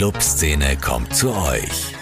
Clubszene 0.00 0.78
kommt 0.78 1.14
zu 1.14 1.30
euch. 1.30 1.92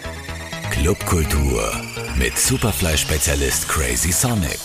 Clubkultur 0.71 1.69
mit 2.17 2.39
Superfly-Spezialist 2.39 3.69
Crazy 3.69 4.13
Sonic. 4.13 4.61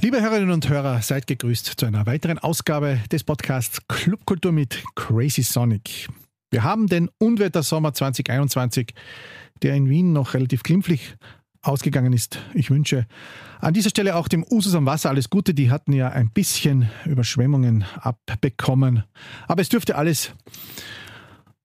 Liebe 0.00 0.22
Hörerinnen 0.22 0.52
und 0.52 0.68
Hörer, 0.68 1.02
seid 1.02 1.26
gegrüßt 1.26 1.74
zu 1.76 1.86
einer 1.86 2.06
weiteren 2.06 2.38
Ausgabe 2.38 3.00
des 3.10 3.24
Podcasts 3.24 3.80
Clubkultur 3.88 4.52
mit 4.52 4.84
Crazy 4.94 5.42
Sonic. 5.42 6.08
Wir 6.52 6.62
haben 6.62 6.86
den 6.86 7.10
Unwettersommer 7.18 7.92
2021, 7.92 8.94
der 9.62 9.74
in 9.74 9.90
Wien 9.90 10.12
noch 10.12 10.34
relativ 10.34 10.62
glimpflich 10.62 11.16
ausgegangen 11.62 12.12
ist. 12.12 12.38
Ich 12.54 12.70
wünsche 12.70 13.06
an 13.60 13.74
dieser 13.74 13.90
Stelle 13.90 14.16
auch 14.16 14.28
dem 14.28 14.44
Usus 14.48 14.74
am 14.74 14.86
Wasser 14.86 15.10
alles 15.10 15.30
Gute. 15.30 15.54
Die 15.54 15.70
hatten 15.70 15.92
ja 15.92 16.08
ein 16.08 16.30
bisschen 16.30 16.88
Überschwemmungen 17.04 17.84
abbekommen. 18.00 19.04
Aber 19.46 19.60
es 19.60 19.68
dürfte 19.68 19.96
alles 19.96 20.32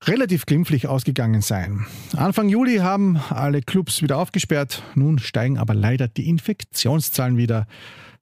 relativ 0.04 0.46
glimpflich 0.46 0.88
ausgegangen 0.88 1.42
sein. 1.42 1.86
Anfang 2.16 2.50
Juli 2.50 2.78
haben 2.78 3.18
alle 3.30 3.62
Clubs 3.62 4.02
wieder 4.02 4.18
aufgesperrt. 4.18 4.84
Nun 4.96 5.20
steigen 5.20 5.58
aber 5.58 5.74
leider 5.74 6.08
die 6.08 6.30
Infektionszahlen 6.30 7.38
wieder 7.38 7.68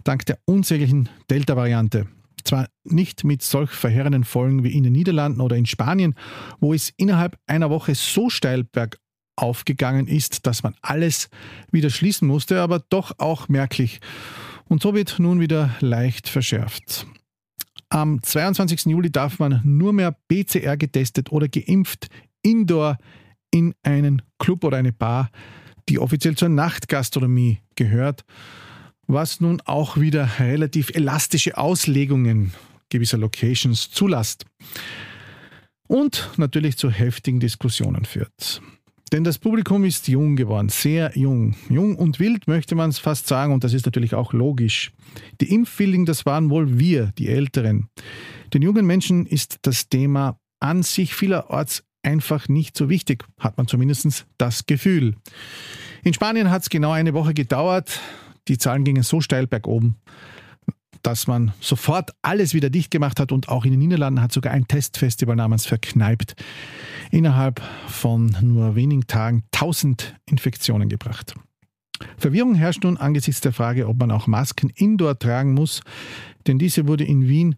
dank 0.03 0.25
der 0.25 0.39
unsäglichen 0.45 1.09
Delta-Variante. 1.29 2.07
Zwar 2.43 2.67
nicht 2.83 3.23
mit 3.23 3.41
solch 3.41 3.71
verheerenden 3.71 4.25
Folgen 4.25 4.63
wie 4.63 4.75
in 4.75 4.83
den 4.83 4.91
Niederlanden 4.93 5.39
oder 5.39 5.55
in 5.55 5.65
Spanien, 5.65 6.13
wo 6.59 6.73
es 6.73 6.89
innerhalb 6.97 7.37
einer 7.47 7.69
Woche 7.69 7.95
so 7.95 8.29
steil 8.29 8.65
bergauf 8.65 9.02
aufgegangen 9.35 10.07
ist, 10.07 10.45
dass 10.45 10.63
man 10.63 10.75
alles 10.81 11.29
wieder 11.71 11.89
schließen 11.89 12.27
musste, 12.27 12.61
aber 12.61 12.79
doch 12.89 13.19
auch 13.19 13.49
merklich. 13.49 13.99
Und 14.65 14.81
so 14.81 14.93
wird 14.93 15.19
nun 15.19 15.39
wieder 15.39 15.75
leicht 15.79 16.29
verschärft. 16.29 17.05
Am 17.89 18.21
22. 18.23 18.85
Juli 18.85 19.11
darf 19.11 19.39
man 19.39 19.61
nur 19.63 19.93
mehr 19.93 20.15
PCR 20.27 20.77
getestet 20.77 21.31
oder 21.31 21.47
geimpft 21.47 22.07
indoor 22.41 22.97
in 23.51 23.75
einen 23.83 24.21
Club 24.39 24.63
oder 24.63 24.77
eine 24.77 24.91
Bar, 24.91 25.29
die 25.89 25.99
offiziell 25.99 26.35
zur 26.35 26.49
Nachtgastronomie 26.49 27.59
gehört, 27.75 28.23
was 29.05 29.41
nun 29.41 29.61
auch 29.61 29.97
wieder 29.97 30.39
relativ 30.39 30.89
elastische 30.95 31.57
Auslegungen 31.57 32.53
gewisser 32.89 33.17
Locations 33.17 33.91
zulässt 33.91 34.45
und 35.87 36.29
natürlich 36.37 36.77
zu 36.77 36.89
heftigen 36.89 37.39
Diskussionen 37.39 38.05
führt. 38.05 38.61
Denn 39.13 39.23
das 39.23 39.37
Publikum 39.37 39.85
ist 39.85 40.07
jung 40.07 40.35
geworden, 40.35 40.69
sehr 40.69 41.11
jung. 41.15 41.55
Jung 41.69 41.95
und 41.97 42.19
wild 42.19 42.47
möchte 42.47 42.73
man 42.73 42.89
es 42.89 42.97
fast 42.97 43.27
sagen 43.27 43.53
und 43.53 43.63
das 43.63 43.73
ist 43.73 43.85
natürlich 43.85 44.15
auch 44.15 44.33
logisch. 44.33 44.91
Die 45.39 45.53
Impfwilligen, 45.53 46.07
das 46.07 46.25
waren 46.25 46.49
wohl 46.49 46.79
wir, 46.79 47.11
die 47.19 47.27
Älteren. 47.29 47.89
Den 48.55 48.63
jungen 48.63 48.87
Menschen 48.87 49.27
ist 49.27 49.59
das 49.61 49.87
Thema 49.87 50.39
an 50.59 50.81
sich 50.81 51.13
vielerorts 51.13 51.83
einfach 52.01 52.49
nicht 52.49 52.75
so 52.75 52.89
wichtig, 52.89 53.23
hat 53.37 53.55
man 53.55 53.67
zumindest 53.67 54.25
das 54.39 54.65
Gefühl. 54.65 55.15
In 56.03 56.15
Spanien 56.15 56.49
hat 56.49 56.63
es 56.63 56.71
genau 56.71 56.89
eine 56.89 57.13
Woche 57.13 57.35
gedauert. 57.35 57.99
Die 58.47 58.57
Zahlen 58.57 58.83
gingen 58.83 59.03
so 59.03 59.21
steil 59.21 59.45
bergoben, 59.45 59.95
dass 61.03 61.27
man 61.27 61.53
sofort 61.59 62.11
alles 62.21 62.53
wieder 62.53 62.69
dicht 62.69 62.91
gemacht 62.91 63.19
hat 63.19 63.31
und 63.31 63.49
auch 63.49 63.65
in 63.65 63.71
den 63.71 63.79
Niederlanden 63.79 64.21
hat 64.21 64.31
sogar 64.31 64.53
ein 64.53 64.67
Testfestival 64.67 65.35
namens 65.35 65.65
Verkneipt 65.65 66.35
innerhalb 67.11 67.61
von 67.87 68.35
nur 68.41 68.75
wenigen 68.75 69.05
Tagen 69.05 69.43
1000 69.53 70.15
Infektionen 70.25 70.89
gebracht. 70.89 71.35
Verwirrung 72.17 72.55
herrscht 72.55 72.83
nun 72.83 72.97
angesichts 72.97 73.41
der 73.41 73.53
Frage, 73.53 73.87
ob 73.87 73.99
man 73.99 74.11
auch 74.11 74.27
Masken 74.27 74.69
indoor 74.69 75.19
tragen 75.19 75.53
muss, 75.53 75.81
denn 76.47 76.57
diese 76.57 76.87
wurde 76.87 77.03
in 77.03 77.27
Wien 77.27 77.55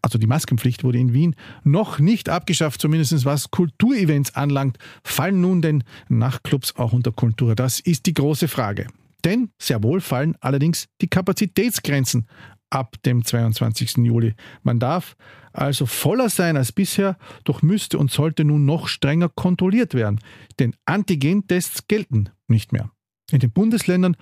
also 0.00 0.16
die 0.16 0.28
Maskenpflicht 0.28 0.84
wurde 0.84 0.98
in 0.98 1.12
Wien 1.12 1.34
noch 1.64 1.98
nicht 1.98 2.28
abgeschafft, 2.28 2.80
zumindest 2.80 3.24
was 3.24 3.50
Kulturevents 3.50 4.34
anlangt. 4.36 4.78
Fallen 5.02 5.40
nun 5.40 5.60
denn 5.60 5.82
Nachtclubs 6.08 6.76
auch 6.76 6.92
unter 6.92 7.10
Kultur? 7.10 7.56
Das 7.56 7.80
ist 7.80 8.06
die 8.06 8.14
große 8.14 8.46
Frage. 8.46 8.86
Denn 9.24 9.50
sehr 9.58 9.82
wohl 9.82 10.00
fallen 10.00 10.36
allerdings 10.40 10.86
die 11.00 11.08
Kapazitätsgrenzen 11.08 12.28
ab 12.70 12.96
dem 13.04 13.24
22. 13.24 13.98
Juli. 13.98 14.34
Man 14.62 14.78
darf 14.78 15.16
also 15.52 15.86
voller 15.86 16.28
sein 16.28 16.56
als 16.56 16.72
bisher, 16.72 17.16
doch 17.44 17.62
müsste 17.62 17.98
und 17.98 18.10
sollte 18.10 18.44
nun 18.44 18.64
noch 18.64 18.88
strenger 18.88 19.28
kontrolliert 19.28 19.94
werden, 19.94 20.20
denn 20.58 20.74
Antigentests 20.84 21.88
gelten 21.88 22.30
nicht 22.46 22.72
mehr. 22.72 22.90
In 23.30 23.40
den 23.40 23.50
Bundesländern, 23.50 24.16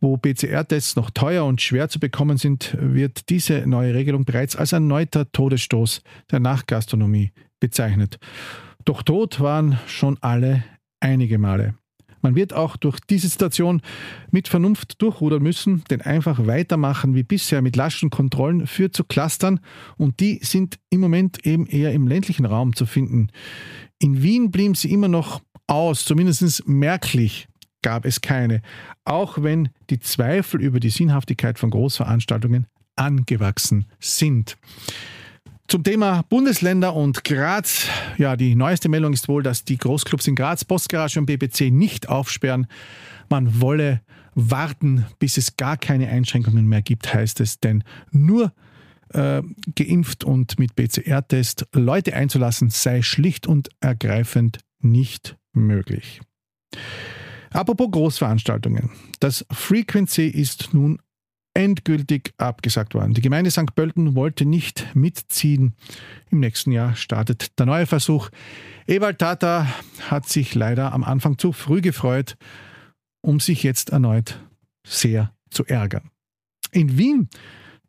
wo 0.00 0.18
PCR-Tests 0.18 0.96
noch 0.96 1.10
teuer 1.10 1.46
und 1.46 1.62
schwer 1.62 1.88
zu 1.88 1.98
bekommen 1.98 2.36
sind, 2.36 2.76
wird 2.78 3.30
diese 3.30 3.66
neue 3.66 3.94
Regelung 3.94 4.24
bereits 4.26 4.54
als 4.54 4.72
erneuter 4.72 5.30
Todesstoß 5.32 6.02
der 6.30 6.40
Nachgastronomie 6.40 7.32
bezeichnet. 7.58 8.18
Doch 8.84 9.02
tot 9.02 9.40
waren 9.40 9.78
schon 9.86 10.18
alle 10.20 10.64
einige 11.00 11.38
Male. 11.38 11.74
Man 12.22 12.34
wird 12.34 12.52
auch 12.52 12.76
durch 12.76 12.98
diese 13.00 13.28
Situation 13.28 13.82
mit 14.30 14.48
Vernunft 14.48 15.00
durchrudern 15.00 15.42
müssen, 15.42 15.84
denn 15.90 16.00
einfach 16.02 16.46
weitermachen 16.46 17.14
wie 17.14 17.22
bisher 17.22 17.62
mit 17.62 17.76
laschen 17.76 18.10
Kontrollen 18.10 18.66
führt 18.66 18.94
zu 18.94 19.04
Clustern 19.04 19.60
und 19.96 20.20
die 20.20 20.40
sind 20.42 20.78
im 20.90 21.00
Moment 21.00 21.46
eben 21.46 21.66
eher 21.66 21.92
im 21.92 22.06
ländlichen 22.06 22.46
Raum 22.46 22.74
zu 22.74 22.86
finden. 22.86 23.28
In 23.98 24.22
Wien 24.22 24.50
blieben 24.50 24.74
sie 24.74 24.90
immer 24.90 25.08
noch 25.08 25.40
aus, 25.66 26.04
zumindest 26.04 26.66
merklich 26.66 27.48
gab 27.82 28.04
es 28.04 28.20
keine, 28.20 28.62
auch 29.04 29.42
wenn 29.42 29.70
die 29.88 30.00
Zweifel 30.00 30.60
über 30.60 30.80
die 30.80 30.90
Sinnhaftigkeit 30.90 31.58
von 31.58 31.70
Großveranstaltungen 31.70 32.66
angewachsen 32.96 33.86
sind. 33.98 34.58
Zum 35.70 35.84
Thema 35.84 36.22
Bundesländer 36.28 36.96
und 36.96 37.22
Graz. 37.22 37.86
Ja, 38.18 38.34
die 38.34 38.56
neueste 38.56 38.88
Meldung 38.88 39.12
ist 39.12 39.28
wohl, 39.28 39.44
dass 39.44 39.64
die 39.64 39.78
Großclubs 39.78 40.26
in 40.26 40.34
Graz, 40.34 40.64
Postgarage 40.64 41.20
und 41.20 41.26
BBC 41.26 41.70
nicht 41.70 42.08
aufsperren. 42.08 42.66
Man 43.28 43.60
wolle 43.60 44.00
warten, 44.34 45.06
bis 45.20 45.36
es 45.36 45.56
gar 45.56 45.76
keine 45.76 46.08
Einschränkungen 46.08 46.66
mehr 46.66 46.82
gibt, 46.82 47.14
heißt 47.14 47.38
es. 47.38 47.60
Denn 47.60 47.84
nur 48.10 48.52
äh, 49.10 49.42
geimpft 49.76 50.24
und 50.24 50.58
mit 50.58 50.74
PCR-Test 50.74 51.68
Leute 51.72 52.14
einzulassen, 52.14 52.70
sei 52.70 53.02
schlicht 53.02 53.46
und 53.46 53.68
ergreifend 53.78 54.58
nicht 54.80 55.36
möglich. 55.52 56.20
Apropos 57.52 57.92
Großveranstaltungen. 57.92 58.90
Das 59.20 59.46
Frequency 59.52 60.26
ist 60.26 60.74
nun 60.74 60.98
endgültig 61.54 62.32
abgesagt 62.38 62.94
worden. 62.94 63.14
Die 63.14 63.20
Gemeinde 63.20 63.50
St. 63.50 63.74
Pölten 63.74 64.14
wollte 64.14 64.44
nicht 64.44 64.94
mitziehen. 64.94 65.74
Im 66.30 66.40
nächsten 66.40 66.72
Jahr 66.72 66.94
startet 66.96 67.58
der 67.58 67.66
neue 67.66 67.86
Versuch. 67.86 68.30
Ewald 68.86 69.18
Tata 69.18 69.66
hat 70.08 70.28
sich 70.28 70.54
leider 70.54 70.92
am 70.92 71.04
Anfang 71.04 71.38
zu 71.38 71.52
früh 71.52 71.80
gefreut, 71.80 72.36
um 73.20 73.40
sich 73.40 73.62
jetzt 73.62 73.90
erneut 73.90 74.40
sehr 74.86 75.32
zu 75.50 75.64
ärgern. 75.66 76.10
In 76.72 76.96
Wien 76.96 77.28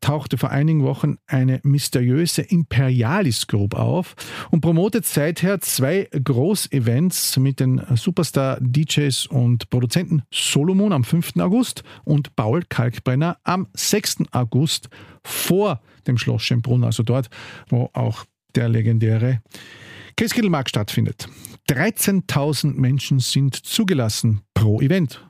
tauchte 0.01 0.38
vor 0.38 0.50
einigen 0.50 0.84
Wochen 0.84 1.17
eine 1.28 1.59
mysteriöse 1.63 2.41
Imperialis 2.41 3.47
Group 3.47 3.75
auf 3.75 4.16
und 4.50 4.62
promotet 4.62 5.06
seither 5.06 5.62
zwei 5.62 6.09
Großevents 6.12 7.38
mit 7.38 7.59
den 7.59 7.81
Superstar-DJs 7.95 9.28
und 9.28 9.69
Produzenten 9.69 10.23
Solomon 10.34 10.91
am 10.91 11.03
5. 11.03 11.38
August 11.38 11.84
und 12.03 12.35
Paul 12.35 12.63
Kalkbrenner 12.67 13.38
am 13.44 13.67
6. 13.73 14.17
August 14.31 14.89
vor 15.23 15.81
dem 16.07 16.18
Schloss 16.18 16.44
Schönbrunn, 16.44 16.83
also 16.83 17.03
dort, 17.03 17.29
wo 17.69 17.89
auch 17.94 18.25
der 18.56 18.68
legendäre 18.68 19.41
Christkindlmarkt 20.18 20.69
stattfindet. 20.69 21.29
13.000 21.69 22.73
Menschen 22.73 23.19
sind 23.19 23.56
zugelassen 23.56 24.41
pro 24.53 24.81
Event. 24.81 25.25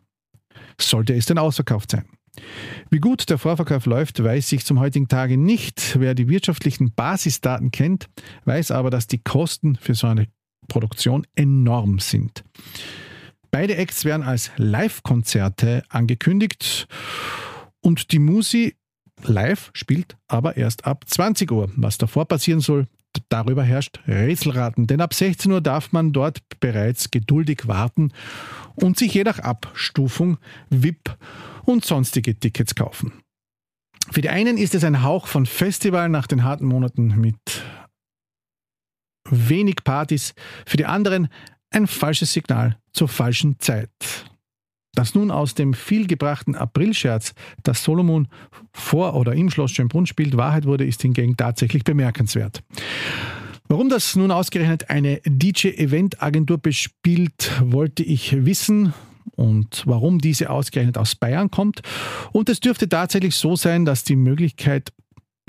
Sollte 0.80 1.14
es 1.14 1.26
denn 1.26 1.38
ausverkauft 1.38 1.92
sein? 1.92 2.06
Wie 2.90 3.00
gut 3.00 3.30
der 3.30 3.38
Vorverkauf 3.38 3.86
läuft, 3.86 4.24
weiß 4.24 4.52
ich 4.54 4.66
zum 4.66 4.80
heutigen 4.80 5.08
Tage 5.08 5.38
nicht. 5.38 6.00
Wer 6.00 6.16
die 6.16 6.30
wirtschaftlichen 6.30 6.94
Basisdaten 6.94 7.72
kennt, 7.72 8.10
weiß 8.46 8.72
aber, 8.72 8.90
dass 8.90 9.08
die 9.08 9.22
Kosten 9.22 9.76
für 9.76 9.96
so 9.96 10.08
eine 10.08 10.28
Produktion 10.68 11.28
enorm 11.36 12.00
sind. 12.00 12.44
Beide 13.52 13.76
Acts 13.76 14.06
werden 14.06 14.24
als 14.24 14.52
Live-Konzerte 14.56 15.84
angekündigt 15.90 16.88
und 17.82 18.12
die 18.14 18.20
Musi 18.20 18.76
live 19.24 19.72
spielt 19.74 20.18
aber 20.28 20.58
erst 20.58 20.86
ab 20.86 21.04
20 21.08 21.52
Uhr. 21.52 21.70
Was 21.76 21.98
davor 21.98 22.28
passieren 22.28 22.62
soll, 22.62 22.88
darüber 23.30 23.64
herrscht 23.64 24.00
Rätselraten, 24.08 24.88
denn 24.88 25.02
ab 25.02 25.14
16 25.14 25.52
Uhr 25.52 25.62
darf 25.62 25.92
man 25.92 26.14
dort 26.14 26.40
bereits 26.60 27.12
geduldig 27.12 27.68
warten 27.68 28.12
und 28.76 28.98
sich 28.98 29.14
je 29.14 29.24
nach 29.24 29.40
Abstufung 29.40 30.38
VIP 30.70 31.18
und 31.66 31.86
sonstige 31.86 32.38
Tickets 32.38 32.76
kaufen. 32.76 33.14
Für 34.12 34.22
die 34.22 34.30
einen 34.30 34.58
ist 34.58 34.76
es 34.76 34.84
ein 34.84 35.04
Hauch 35.04 35.28
von 35.28 35.46
Festival 35.46 36.10
nach 36.10 36.28
den 36.28 36.44
harten 36.44 36.66
Monaten 36.66 37.20
mit 37.20 37.38
wenig 39.30 39.84
Partys, 39.84 40.34
für 40.66 40.78
die 40.78 40.86
anderen 40.86 41.30
ein 41.70 41.88
falsches 41.88 42.34
Signal 42.34 42.78
zur 42.92 43.08
falschen 43.08 43.60
Zeit. 43.60 43.90
Dass 44.94 45.16
nun 45.16 45.32
aus 45.32 45.56
dem 45.56 45.74
vielgebrachten 45.74 46.56
Aprilscherz, 46.56 47.34
dass 47.64 47.84
Solomon 47.84 48.28
vor 48.74 49.16
oder 49.16 49.34
im 49.34 49.50
Schloss 49.50 49.72
Schönbrunn 49.72 50.06
spielt, 50.06 50.36
Wahrheit 50.36 50.66
wurde, 50.66 50.86
ist 50.86 51.02
hingegen 51.02 51.38
tatsächlich 51.38 51.84
bemerkenswert. 51.84 52.62
Warum 53.70 53.88
das 53.88 54.18
nun 54.18 54.32
ausgerechnet 54.32 54.90
eine 54.90 55.22
DJ-Event-Agentur 55.26 56.58
bespielt, 56.58 57.52
wollte 57.64 58.04
ich 58.04 58.46
wissen 58.46 58.94
und 59.38 59.84
warum 59.86 60.20
diese 60.20 60.50
ausgerechnet 60.50 60.98
aus 60.98 61.16
Bayern 61.16 61.50
kommt. 61.50 61.82
Und 62.34 62.50
es 62.50 62.60
dürfte 62.60 62.90
tatsächlich 62.90 63.36
so 63.36 63.56
sein, 63.56 63.86
dass 63.86 64.04
die 64.04 64.18
Möglichkeit, 64.18 64.92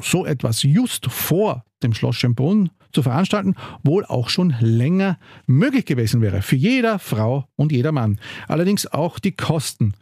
so 0.00 0.24
etwas 0.24 0.62
just 0.62 1.06
vor 1.10 1.64
dem 1.82 1.94
Schloss 1.94 2.16
Schönbrunn 2.16 2.70
zu 2.92 3.02
veranstalten, 3.02 3.54
wohl 3.82 4.04
auch 4.04 4.28
schon 4.28 4.54
länger 4.60 5.18
möglich 5.46 5.86
gewesen 5.86 6.20
wäre. 6.20 6.42
Für 6.42 6.56
jeder 6.56 6.98
Frau 6.98 7.46
und 7.56 7.72
jeder 7.72 7.92
Mann. 7.92 8.18
Allerdings 8.48 8.86
auch 8.86 9.18
die 9.18 9.32
Kosten 9.32 9.94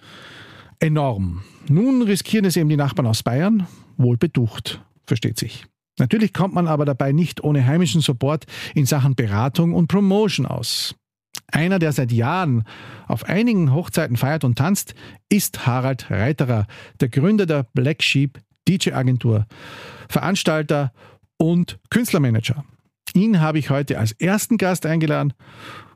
enorm. 0.81 1.43
Nun 1.69 2.03
riskieren 2.03 2.45
es 2.45 2.57
eben 2.57 2.69
die 2.69 2.77
Nachbarn 2.77 3.07
aus 3.07 3.23
Bayern, 3.23 3.67
wohl 3.97 4.17
beducht, 4.17 4.83
versteht 5.07 5.39
sich. 5.39 5.67
Natürlich 5.99 6.33
kommt 6.33 6.55
man 6.55 6.67
aber 6.67 6.87
dabei 6.87 7.13
nicht 7.13 7.45
ohne 7.45 7.67
heimischen 7.67 8.01
Support 8.01 8.47
in 8.75 8.87
Sachen 8.87 9.15
Beratung 9.15 9.75
und 9.75 9.89
Promotion 9.89 10.47
aus. 10.47 10.95
Einer, 11.53 11.79
der 11.79 11.93
seit 11.93 12.13
Jahren 12.13 12.65
auf 13.07 13.25
einigen 13.25 13.75
Hochzeiten 13.75 14.17
feiert 14.17 14.45
und 14.45 14.57
tanzt, 14.57 14.95
ist 15.29 15.67
Harald 15.67 16.11
Reiterer, 16.11 16.67
der 17.01 17.09
Gründer 17.09 17.47
der 17.47 17.67
Black 17.75 18.03
Sheep 18.03 18.41
DJ-Agentur, 18.69 19.47
Veranstalter 20.09 20.93
und 21.37 21.79
Künstlermanager. 21.91 22.65
Ihn 23.15 23.41
habe 23.41 23.59
ich 23.59 23.71
heute 23.71 23.99
als 23.99 24.13
ersten 24.13 24.57
Gast 24.57 24.87
eingeladen 24.87 25.33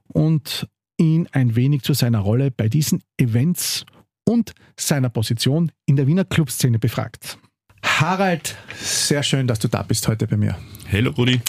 und 0.09 0.69
ihn 0.97 1.29
ein 1.33 1.57
wenig 1.57 1.83
zu 1.83 1.93
seiner 1.93 2.21
Rolle 2.21 2.51
bei 2.51 2.69
diesen 2.69 3.03
Events 3.19 3.85
und 4.25 4.55
seiner 4.79 5.11
Position 5.11 5.71
in 5.87 5.97
der 5.97 6.07
Wiener 6.07 6.25
Clubszene 6.25 6.79
befragt. 6.79 7.39
Harald, 7.83 8.57
sehr 8.77 9.23
schön, 9.23 9.47
dass 9.47 9.59
du 9.59 9.69
da 9.69 9.83
bist 9.83 10.09
heute 10.09 10.27
bei 10.27 10.37
mir. 10.37 10.57
Hallo 10.91 11.11
Rudi. 11.11 11.41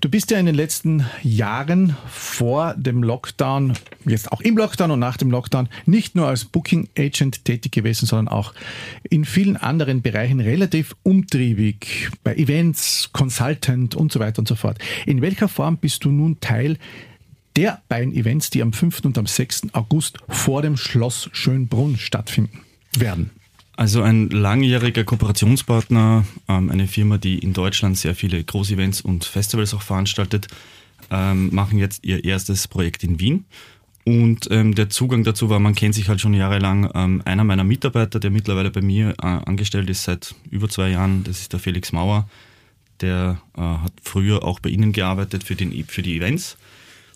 Du 0.00 0.08
bist 0.08 0.30
ja 0.30 0.38
in 0.38 0.46
den 0.46 0.54
letzten 0.54 1.04
Jahren 1.22 1.96
vor 2.08 2.74
dem 2.74 3.02
Lockdown, 3.02 3.74
jetzt 4.04 4.30
auch 4.30 4.40
im 4.40 4.56
Lockdown 4.56 4.90
und 4.90 5.00
nach 5.00 5.16
dem 5.16 5.30
Lockdown, 5.30 5.68
nicht 5.86 6.14
nur 6.14 6.26
als 6.26 6.44
Booking 6.44 6.88
Agent 6.96 7.44
tätig 7.44 7.72
gewesen, 7.72 8.06
sondern 8.06 8.28
auch 8.28 8.54
in 9.08 9.24
vielen 9.24 9.56
anderen 9.56 10.02
Bereichen 10.02 10.40
relativ 10.40 10.94
umtriebig, 11.02 12.10
bei 12.22 12.34
Events, 12.36 13.10
Consultant 13.12 13.94
und 13.94 14.12
so 14.12 14.20
weiter 14.20 14.40
und 14.40 14.48
so 14.48 14.54
fort. 14.54 14.78
In 15.06 15.22
welcher 15.22 15.48
Form 15.48 15.78
bist 15.78 16.04
du 16.04 16.10
nun 16.10 16.38
Teil 16.40 16.78
der 17.56 17.82
beiden 17.88 18.14
Events, 18.14 18.50
die 18.50 18.62
am 18.62 18.72
5. 18.72 19.04
und 19.04 19.18
am 19.18 19.26
6. 19.26 19.68
August 19.72 20.18
vor 20.28 20.62
dem 20.62 20.76
Schloss 20.76 21.28
Schönbrunn 21.32 21.96
stattfinden 21.96 22.60
werden? 22.96 23.30
Also 23.78 24.02
ein 24.02 24.28
langjähriger 24.30 25.04
Kooperationspartner, 25.04 26.24
ähm, 26.48 26.68
eine 26.68 26.88
Firma, 26.88 27.16
die 27.16 27.38
in 27.38 27.52
Deutschland 27.52 27.96
sehr 27.96 28.16
viele 28.16 28.42
Großevents 28.42 29.02
und 29.02 29.24
Festivals 29.24 29.72
auch 29.72 29.82
veranstaltet, 29.82 30.48
ähm, 31.12 31.54
machen 31.54 31.78
jetzt 31.78 32.04
ihr 32.04 32.24
erstes 32.24 32.66
Projekt 32.66 33.04
in 33.04 33.20
Wien. 33.20 33.44
Und 34.04 34.48
ähm, 34.50 34.74
der 34.74 34.90
Zugang 34.90 35.22
dazu 35.22 35.48
war, 35.48 35.60
man 35.60 35.76
kennt 35.76 35.94
sich 35.94 36.08
halt 36.08 36.20
schon 36.20 36.34
jahrelang. 36.34 36.90
Einer 37.24 37.44
meiner 37.44 37.62
Mitarbeiter, 37.62 38.18
der 38.18 38.32
mittlerweile 38.32 38.72
bei 38.72 38.80
mir 38.80 39.10
äh, 39.10 39.26
angestellt 39.26 39.88
ist 39.88 40.02
seit 40.02 40.34
über 40.50 40.68
zwei 40.68 40.90
Jahren, 40.90 41.22
das 41.22 41.38
ist 41.38 41.52
der 41.52 41.60
Felix 41.60 41.92
Mauer. 41.92 42.28
Der 43.00 43.40
äh, 43.56 43.60
hat 43.60 43.92
früher 44.02 44.42
auch 44.42 44.58
bei 44.58 44.70
Ihnen 44.70 44.90
gearbeitet 44.90 45.44
für, 45.44 45.54
den, 45.54 45.84
für 45.86 46.02
die 46.02 46.16
Events. 46.16 46.56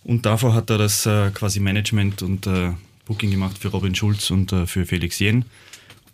Und 0.04 0.26
davor 0.26 0.54
hat 0.54 0.70
er 0.70 0.78
das 0.78 1.06
äh, 1.06 1.32
quasi 1.34 1.58
Management 1.58 2.22
und 2.22 2.48
Booking 3.04 3.32
gemacht 3.32 3.58
für 3.58 3.66
Robin 3.66 3.96
Schulz 3.96 4.30
und 4.30 4.54
für 4.66 4.86
Felix 4.86 5.18
Jen 5.18 5.44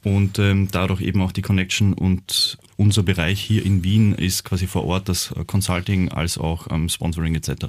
und 0.04 0.38
ähm, 0.38 0.68
dadurch 0.70 1.00
eben 1.00 1.20
auch 1.22 1.32
die 1.32 1.42
Connection 1.42 1.92
und 1.92 2.58
unser 2.76 3.02
Bereich 3.02 3.40
hier 3.40 3.64
in 3.64 3.82
Wien 3.82 4.14
ist 4.14 4.44
quasi 4.44 4.66
vor 4.66 4.84
Ort 4.84 5.08
das 5.08 5.34
Consulting 5.46 6.10
als 6.10 6.38
auch 6.38 6.68
ähm, 6.70 6.88
Sponsoring 6.88 7.34
etc. 7.34 7.66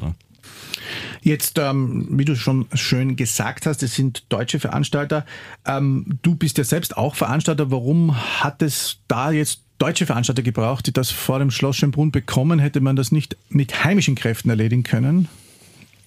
Jetzt, 1.22 1.58
ähm, 1.60 2.08
wie 2.12 2.26
du 2.26 2.36
schon 2.36 2.68
schön 2.74 3.16
gesagt 3.16 3.66
hast, 3.66 3.84
es 3.84 3.96
sind 3.96 4.24
deutsche 4.30 4.60
Veranstalter. 4.60 5.26
Ähm, 5.66 6.20
du 6.22 6.36
bist 6.36 6.58
ja 6.58 6.64
selbst 6.64 6.98
auch 6.98 7.16
Veranstalter. 7.16 7.72
Warum 7.72 8.16
hat 8.16 8.62
es 8.62 9.00
da 9.08 9.31
jetzt 9.31 9.62
deutsche 9.80 10.06
Veranstalter 10.06 10.44
gebraucht, 10.44 10.88
die 10.88 10.94
das 10.94 11.12
vor 11.12 11.40
dem 11.40 11.52
Schloss 11.52 11.78
Schönbrunn 11.78 12.12
bekommen? 12.12 12.60
Hätte 12.60 12.81
man 12.81 12.96
das 12.96 13.12
nicht 13.12 13.36
mit 13.50 13.84
heimischen 13.84 14.16
Kräften 14.16 14.50
erledigen 14.50 14.84
können? 14.84 15.28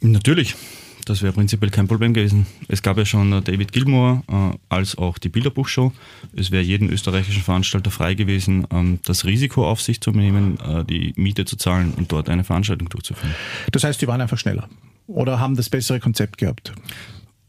Natürlich. 0.01 0.57
Das 1.05 1.23
wäre 1.23 1.33
prinzipiell 1.33 1.71
kein 1.71 1.89
Problem 1.89 2.15
gewesen. 2.15 2.47
Es 2.69 2.83
gab 2.83 2.97
ja 2.97 3.05
schon 3.05 3.33
äh, 3.33 3.43
David 3.43 3.73
Gilmour 3.73 4.23
äh, 4.29 4.57
als 4.69 4.97
auch 4.97 5.19
die 5.19 5.29
Bilderbuchshow. 5.29 5.93
Es 6.35 6.51
wäre 6.51 6.63
jedem 6.63 6.91
österreichischen 6.91 7.43
Veranstalter 7.43 7.91
frei 7.91 8.15
gewesen, 8.15 8.67
ähm, 8.73 9.01
das 9.05 9.25
Risiko 9.25 9.69
auf 9.69 9.81
sich 9.81 10.01
zu 10.01 10.13
nehmen, 10.13 10.59
äh, 10.61 10.85
die 10.85 11.13
Miete 11.17 11.45
zu 11.45 11.57
zahlen 11.57 11.93
und 11.97 12.13
dort 12.13 12.29
eine 12.29 12.45
Veranstaltung 12.45 12.89
durchzuführen. 12.89 13.35
Das 13.73 13.85
heißt, 13.85 14.01
die 14.01 14.07
waren 14.07 14.21
einfach 14.21 14.39
schneller 14.39 14.69
oder 15.07 15.41
haben 15.41 15.57
das 15.57 15.69
bessere 15.69 16.01
Konzept 16.01 16.39
gehabt? 16.39 16.73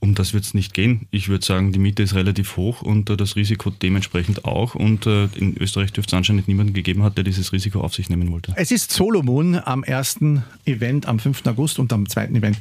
Um 0.03 0.15
das 0.15 0.33
wird 0.33 0.43
es 0.43 0.53
nicht 0.53 0.73
gehen. 0.73 1.07
Ich 1.11 1.29
würde 1.29 1.45
sagen, 1.45 1.71
die 1.71 1.79
Miete 1.79 2.03
ist 2.03 2.13
relativ 2.13 2.57
hoch 2.57 2.81
und 2.81 3.09
äh, 3.09 3.15
das 3.15 3.37
Risiko 3.37 3.69
dementsprechend 3.69 4.43
auch. 4.43 4.75
Und 4.75 5.07
äh, 5.07 5.29
in 5.35 5.55
Österreich 5.57 5.93
dürfte 5.93 6.13
es 6.13 6.17
anscheinend 6.17 6.49
niemanden 6.49 6.73
gegeben 6.73 7.03
hat, 7.03 7.15
der 7.15 7.23
dieses 7.23 7.53
Risiko 7.53 7.79
auf 7.79 7.95
sich 7.95 8.09
nehmen 8.09 8.29
wollte. 8.29 8.51
Es 8.57 8.71
ist 8.71 8.91
Solomon 8.91 9.55
am 9.63 9.85
ersten 9.85 10.43
Event 10.65 11.05
am 11.05 11.19
5. 11.19 11.45
August 11.45 11.79
und 11.79 11.93
am 11.93 12.09
zweiten 12.09 12.35
Event 12.35 12.57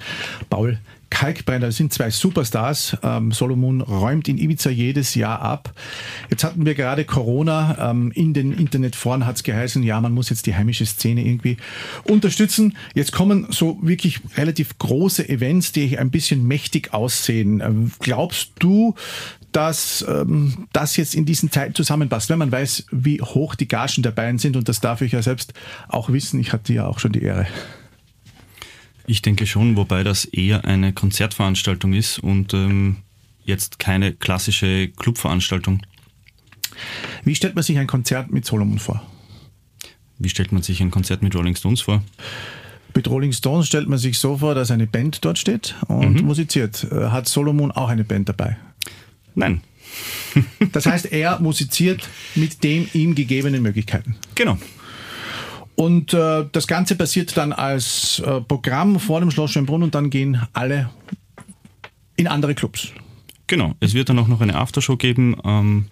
Paul 0.51 0.79
Kalkbrenner. 1.13 1.71
Sind 1.73 1.93
zwei 1.93 2.11
Superstars. 2.11 2.97
Ähm, 3.03 3.33
Solomon 3.33 3.83
räumt 3.83 4.29
in 4.29 4.39
Ibiza 4.39 4.71
jedes 4.71 5.15
Jahr 5.15 5.43
ab. 5.43 5.75
Jetzt 6.31 6.43
hatten 6.43 6.65
wir 6.65 6.75
gerade 6.75 7.05
Corona. 7.05 7.91
Ähm, 7.91 8.11
in 8.13 8.33
den 8.33 8.51
Internetforen 8.51 9.27
hat 9.27 9.37
es 9.37 9.43
geheißen, 9.43 9.83
ja, 9.83 10.01
man 10.01 10.13
muss 10.13 10.31
jetzt 10.31 10.47
die 10.47 10.55
heimische 10.55 10.87
Szene 10.87 11.25
irgendwie 11.25 11.59
unterstützen. 12.05 12.79
Jetzt 12.95 13.13
kommen 13.13 13.47
so 13.51 13.79
wirklich 13.83 14.21
relativ 14.39 14.79
große 14.79 15.29
Events, 15.29 15.73
die 15.73 15.99
ein 15.99 16.11
bisschen 16.11 16.47
mächtig 16.47 16.95
aussehen. 16.95 17.61
Ähm, 17.61 17.93
glaubst 18.01 18.53
du, 18.59 18.95
dass 19.53 20.03
ähm, 20.09 20.67
das 20.73 20.97
jetzt 20.97 21.15
in 21.15 21.27
diesen 21.27 21.51
Zeiten 21.51 21.75
zusammenpasst, 21.75 22.31
wenn 22.31 22.39
man 22.39 22.51
weiß, 22.51 22.87
wie 22.91 23.21
hoch 23.21 23.55
die 23.55 23.69
Gagen 23.69 24.03
der 24.03 24.13
beiden 24.13 24.39
sind 24.39 24.57
und 24.57 24.67
das 24.67 24.81
darf 24.81 25.03
ich 25.03 25.13
ja 25.13 25.21
selbst 25.21 25.53
auch 25.89 26.11
wissen. 26.11 26.41
Ich 26.41 26.55
hatte 26.55 26.73
ja 26.73 26.87
auch 26.87 26.99
schon 26.99 27.13
die 27.13 27.23
Ehre. 27.23 27.47
Ich 29.07 29.23
denke 29.23 29.47
schon, 29.47 29.77
wobei 29.77 30.05
das 30.05 30.25
eher 30.25 30.65
eine 30.65 30.93
Konzertveranstaltung 30.93 31.93
ist 31.93 32.19
und 32.19 32.55
ähm, 32.55 32.99
jetzt 33.45 33.79
keine 33.79 34.13
klassische 34.13 34.89
Clubveranstaltung. 34.89 35.83
Wie 37.25 37.35
stellt 37.35 37.55
man 37.55 37.65
sich 37.65 37.79
ein 37.79 37.87
Konzert 37.87 38.31
mit 38.31 38.45
Solomon 38.45 38.79
vor? 38.79 39.03
Wie 40.19 40.29
stellt 40.29 40.53
man 40.53 40.63
sich 40.63 40.81
ein 40.81 40.91
Konzert 40.91 41.23
mit 41.23 41.35
Rolling 41.35 41.57
Stones 41.57 41.81
vor? 41.81 42.03
Mit 42.95 43.09
Rolling 43.09 43.33
Stones 43.33 43.67
stellt 43.67 43.89
man 43.89 43.99
sich 43.99 44.19
so 44.19 44.39
vor, 44.39 44.55
dass 44.55 44.71
eine 44.71 44.87
Band 44.87 45.25
dort 45.25 45.39
steht 45.39 45.75
und 45.89 46.21
mhm. 46.21 46.27
musiziert. 46.27 46.87
Äh, 46.91 47.09
hat 47.09 47.29
Solomon 47.29 47.73
auch 47.73 47.89
eine 47.89 48.05
Band 48.05 48.29
dabei? 48.29 48.57
Nein. 49.35 49.63
das 50.73 50.87
heißt, 50.87 51.13
er 51.13 51.41
musiziert 51.41 52.09
mit 52.35 52.63
den 52.63 52.89
ihm 52.93 53.15
gegebenen 53.15 53.63
Möglichkeiten. 53.63 54.17
Genau. 54.35 54.59
Und 55.75 56.13
äh, 56.13 56.45
das 56.53 56.67
Ganze 56.67 56.97
passiert 56.97 57.37
dann 57.37 57.53
als 57.53 58.21
äh, 58.21 58.41
Programm 58.41 59.01
vor 59.01 59.21
dem 59.21 59.31
Schloss 59.31 59.53
Schönbrunn 59.53 59.83
und 59.83 59.95
dann 59.95 60.11
gehen 60.11 60.43
alle 60.53 60.91
in 62.17 62.27
andere 62.27 62.55
Clubs. 62.55 62.93
Genau, 63.47 63.75
es 63.81 63.95
wird 63.95 64.09
dann 64.09 64.19
auch 64.19 64.29
noch 64.29 64.41
eine 64.41 64.55
Aftershow 64.55 64.97
geben. 64.97 65.37
Ähm, 65.45 65.87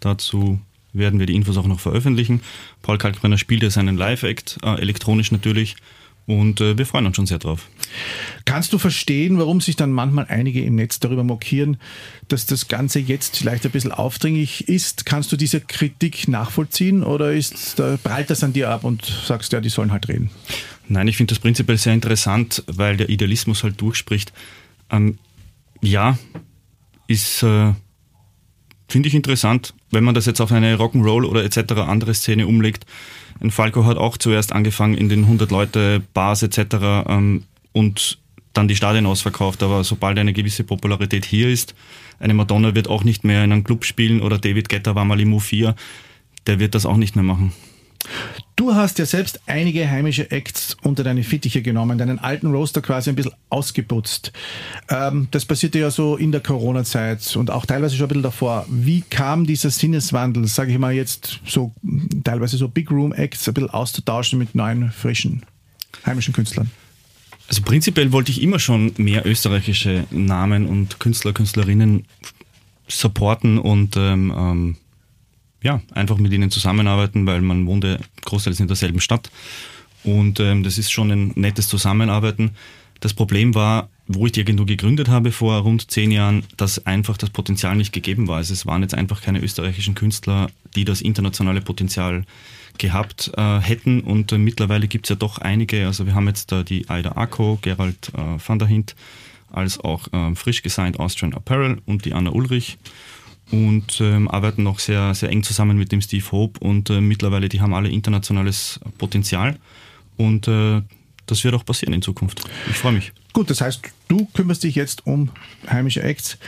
dazu 0.00 0.60
werden 0.92 1.18
wir 1.18 1.26
die 1.26 1.34
Infos 1.34 1.56
auch 1.56 1.66
noch 1.66 1.80
veröffentlichen. 1.80 2.40
Paul 2.82 2.98
Kalkbrenner 2.98 3.38
spielt 3.38 3.62
ja 3.62 3.70
seinen 3.70 3.96
Live-Act, 3.96 4.58
äh, 4.62 4.80
elektronisch 4.80 5.30
natürlich. 5.32 5.76
Und 6.28 6.60
äh, 6.60 6.76
wir 6.76 6.84
freuen 6.84 7.06
uns 7.06 7.16
schon 7.16 7.26
sehr 7.26 7.38
drauf. 7.38 7.70
Kannst 8.44 8.74
du 8.74 8.78
verstehen, 8.78 9.38
warum 9.38 9.62
sich 9.62 9.76
dann 9.76 9.90
manchmal 9.90 10.26
einige 10.28 10.62
im 10.62 10.74
Netz 10.74 11.00
darüber 11.00 11.24
mokieren, 11.24 11.78
dass 12.28 12.44
das 12.44 12.68
Ganze 12.68 12.98
jetzt 12.98 13.38
vielleicht 13.38 13.64
ein 13.64 13.72
bisschen 13.72 13.92
aufdringlich 13.92 14.68
ist? 14.68 15.06
Kannst 15.06 15.32
du 15.32 15.38
diese 15.38 15.62
Kritik 15.62 16.28
nachvollziehen 16.28 17.02
oder 17.02 17.32
ist, 17.32 17.78
da 17.78 17.96
prallt 17.96 18.28
das 18.28 18.44
an 18.44 18.52
dir 18.52 18.68
ab 18.68 18.84
und 18.84 19.06
sagst, 19.06 19.54
ja, 19.54 19.62
die 19.62 19.70
sollen 19.70 19.90
halt 19.90 20.08
reden? 20.08 20.28
Nein, 20.86 21.08
ich 21.08 21.16
finde 21.16 21.32
das 21.32 21.38
prinzipiell 21.38 21.78
sehr 21.78 21.94
interessant, 21.94 22.62
weil 22.66 22.98
der 22.98 23.08
Idealismus 23.08 23.62
halt 23.62 23.80
durchspricht. 23.80 24.34
Ähm, 24.90 25.16
ja, 25.80 26.18
ist, 27.06 27.42
äh, 27.42 27.72
finde 28.88 29.08
ich 29.08 29.14
interessant, 29.14 29.74
wenn 29.90 30.04
man 30.04 30.14
das 30.14 30.26
jetzt 30.26 30.40
auf 30.40 30.50
eine 30.52 30.76
Rock'n'Roll 30.76 31.24
oder 31.24 31.44
etc. 31.44 31.72
andere 31.86 32.14
Szene 32.14 32.46
umlegt 32.46 32.86
ein 33.40 33.50
Falco 33.50 33.84
hat 33.84 33.96
auch 33.96 34.16
zuerst 34.16 34.52
angefangen 34.52 34.94
in 34.94 35.08
den 35.08 35.24
100 35.24 35.50
Leute 35.50 36.02
Bars 36.12 36.42
etc. 36.42 37.06
Ähm, 37.08 37.44
und 37.72 38.18
dann 38.52 38.68
die 38.68 38.76
Stadien 38.76 39.06
ausverkauft. 39.06 39.62
Aber 39.62 39.84
sobald 39.84 40.18
eine 40.18 40.32
gewisse 40.32 40.64
Popularität 40.64 41.24
hier 41.24 41.48
ist, 41.48 41.74
eine 42.18 42.34
Madonna 42.34 42.74
wird 42.74 42.88
auch 42.88 43.04
nicht 43.04 43.24
mehr 43.24 43.44
in 43.44 43.52
einem 43.52 43.64
Club 43.64 43.84
spielen 43.84 44.20
oder 44.20 44.38
David 44.38 44.68
Guetta 44.68 44.94
war 44.94 45.04
mal 45.04 45.20
im 45.20 45.32
U4, 45.34 45.74
der 46.46 46.58
wird 46.58 46.74
das 46.74 46.86
auch 46.86 46.96
nicht 46.96 47.14
mehr 47.14 47.24
machen. 47.24 47.52
Du 48.56 48.74
hast 48.74 48.98
ja 48.98 49.06
selbst 49.06 49.40
einige 49.46 49.88
heimische 49.88 50.30
Acts 50.32 50.76
unter 50.82 51.04
deine 51.04 51.22
Fittiche 51.22 51.62
genommen, 51.62 51.96
deinen 51.96 52.18
alten 52.18 52.48
Roaster 52.48 52.82
quasi 52.82 53.10
ein 53.10 53.16
bisschen 53.16 53.34
ausgeputzt. 53.50 54.32
Ähm, 54.88 55.28
das 55.30 55.44
passierte 55.44 55.78
ja 55.78 55.90
so 55.90 56.16
in 56.16 56.32
der 56.32 56.40
Corona-Zeit 56.40 57.36
und 57.36 57.50
auch 57.50 57.66
teilweise 57.66 57.96
schon 57.96 58.06
ein 58.06 58.08
bisschen 58.08 58.22
davor. 58.24 58.66
Wie 58.68 59.02
kam 59.02 59.46
dieser 59.46 59.70
Sinneswandel, 59.70 60.46
sage 60.48 60.72
ich 60.72 60.78
mal 60.78 60.92
jetzt 60.92 61.40
so 61.46 61.72
teilweise 62.24 62.56
so 62.56 62.68
Big 62.68 62.90
Room 62.90 63.12
Acts 63.12 63.46
ein 63.46 63.54
bisschen 63.54 63.70
auszutauschen 63.70 64.38
mit 64.38 64.54
neuen, 64.54 64.90
frischen? 64.90 65.44
heimischen 66.04 66.34
Künstlern? 66.34 66.70
Also 67.48 67.62
prinzipiell 67.62 68.12
wollte 68.12 68.30
ich 68.30 68.42
immer 68.42 68.58
schon 68.58 68.92
mehr 68.98 69.24
österreichische 69.24 70.04
Namen 70.10 70.66
und 70.66 71.00
Künstler, 71.00 71.32
Künstlerinnen 71.32 72.04
supporten 72.88 73.58
und 73.58 73.96
ähm, 73.96 74.32
ähm, 74.36 74.76
ja, 75.62 75.80
einfach 75.92 76.18
mit 76.18 76.32
ihnen 76.32 76.50
zusammenarbeiten, 76.50 77.26
weil 77.26 77.40
man 77.40 77.66
wohnt 77.66 77.84
ja 77.84 77.98
großteils 78.24 78.60
in 78.60 78.68
derselben 78.68 79.00
Stadt. 79.00 79.30
Und 80.04 80.40
ähm, 80.40 80.62
das 80.62 80.78
ist 80.78 80.90
schon 80.90 81.10
ein 81.10 81.32
nettes 81.34 81.68
Zusammenarbeiten. 81.68 82.52
Das 83.00 83.14
Problem 83.14 83.54
war, 83.54 83.88
wo 84.06 84.26
ich 84.26 84.32
die 84.32 84.40
Agentur 84.40 84.66
gegründet 84.66 85.08
habe 85.08 85.32
vor 85.32 85.58
rund 85.58 85.90
zehn 85.90 86.10
Jahren, 86.10 86.44
dass 86.56 86.86
einfach 86.86 87.16
das 87.16 87.30
Potenzial 87.30 87.76
nicht 87.76 87.92
gegeben 87.92 88.26
war. 88.26 88.38
Also 88.38 88.54
es 88.54 88.66
waren 88.66 88.82
jetzt 88.82 88.94
einfach 88.94 89.22
keine 89.22 89.40
österreichischen 89.40 89.94
Künstler, 89.94 90.50
die 90.74 90.84
das 90.84 91.00
internationale 91.00 91.60
Potenzial 91.60 92.24
gehabt 92.78 93.32
äh, 93.36 93.60
hätten. 93.60 94.00
Und 94.00 94.32
äh, 94.32 94.38
mittlerweile 94.38 94.88
gibt 94.88 95.06
es 95.06 95.10
ja 95.10 95.16
doch 95.16 95.38
einige. 95.38 95.86
Also 95.86 96.06
wir 96.06 96.14
haben 96.14 96.26
jetzt 96.26 96.52
äh, 96.52 96.64
die 96.64 96.88
Aida 96.88 97.12
Akko, 97.12 97.58
Gerald 97.60 98.10
äh, 98.14 98.38
van 98.44 98.58
der 98.58 98.68
Hint, 98.68 98.96
als 99.50 99.78
auch 99.78 100.12
äh, 100.12 100.34
frisch 100.34 100.62
gesigned 100.62 100.98
Austrian 100.98 101.34
Apparel 101.34 101.80
und 101.86 102.04
die 102.04 102.14
Anna 102.14 102.30
Ulrich. 102.30 102.78
Und 103.50 104.00
ähm, 104.00 104.28
arbeiten 104.28 104.62
noch 104.62 104.78
sehr, 104.78 105.14
sehr 105.14 105.30
eng 105.30 105.42
zusammen 105.42 105.78
mit 105.78 105.90
dem 105.90 106.02
Steve 106.02 106.24
Hope 106.32 106.60
und 106.60 106.90
äh, 106.90 107.00
mittlerweile, 107.00 107.48
die 107.48 107.60
haben 107.62 107.72
alle 107.72 107.88
internationales 107.88 108.78
Potenzial. 108.98 109.56
Und 110.18 110.48
äh, 110.48 110.82
das 111.26 111.44
wird 111.44 111.54
auch 111.54 111.64
passieren 111.64 111.94
in 111.94 112.02
Zukunft. 112.02 112.42
Ich 112.68 112.76
freue 112.76 112.92
mich. 112.92 113.12
Gut, 113.32 113.50
das 113.50 113.60
heißt, 113.60 113.80
du 114.08 114.26
kümmerst 114.34 114.64
dich 114.64 114.74
jetzt 114.74 115.06
um 115.06 115.30
heimische 115.68 116.02
Acts. 116.02 116.38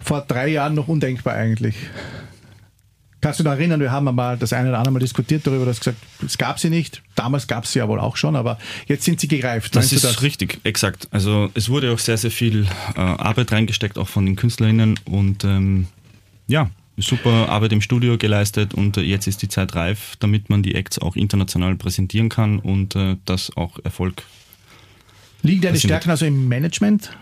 Vor 0.00 0.22
drei 0.22 0.48
Jahren 0.48 0.74
noch 0.74 0.88
undenkbar 0.88 1.34
eigentlich. 1.34 1.76
Kannst 3.22 3.38
du 3.38 3.44
dich 3.44 3.52
erinnern, 3.52 3.78
wir 3.78 3.92
haben 3.92 4.12
mal 4.16 4.36
das 4.36 4.52
eine 4.52 4.70
oder 4.70 4.78
andere 4.78 4.94
Mal 4.94 4.98
diskutiert 4.98 5.46
darüber, 5.46 5.64
dass 5.64 5.78
gesagt, 5.78 5.98
es 6.26 6.36
gab 6.36 6.58
sie 6.58 6.70
nicht. 6.70 7.02
Damals 7.14 7.46
gab 7.46 7.64
es 7.64 7.72
sie 7.72 7.78
ja 7.78 7.86
wohl 7.86 8.00
auch 8.00 8.16
schon, 8.16 8.34
aber 8.34 8.58
jetzt 8.88 9.04
sind 9.04 9.20
sie 9.20 9.28
gereift. 9.28 9.76
Das 9.76 9.92
ist 9.92 10.02
das? 10.02 10.22
richtig, 10.22 10.58
exakt. 10.64 11.06
Also 11.12 11.48
es 11.54 11.68
wurde 11.68 11.92
auch 11.92 12.00
sehr, 12.00 12.16
sehr 12.16 12.32
viel 12.32 12.66
äh, 12.96 13.00
Arbeit 13.00 13.52
reingesteckt, 13.52 13.96
auch 13.96 14.08
von 14.08 14.26
den 14.26 14.34
KünstlerInnen 14.34 14.98
und 15.04 15.44
ähm, 15.44 15.86
ja, 16.52 16.70
super 16.98 17.48
Arbeit 17.48 17.72
im 17.72 17.80
Studio 17.80 18.18
geleistet 18.18 18.74
und 18.74 18.96
äh, 18.96 19.00
jetzt 19.00 19.26
ist 19.26 19.42
die 19.42 19.48
Zeit 19.48 19.74
reif, 19.74 20.16
damit 20.20 20.50
man 20.50 20.62
die 20.62 20.74
Acts 20.74 20.98
auch 20.98 21.16
international 21.16 21.74
präsentieren 21.76 22.28
kann 22.28 22.58
und 22.58 22.94
äh, 22.94 23.16
das 23.24 23.56
auch 23.56 23.78
Erfolg. 23.82 24.22
Liegen 25.42 25.62
deine 25.62 25.78
Stärken 25.78 26.10
also 26.10 26.26
im 26.26 26.46
Management, 26.46 27.16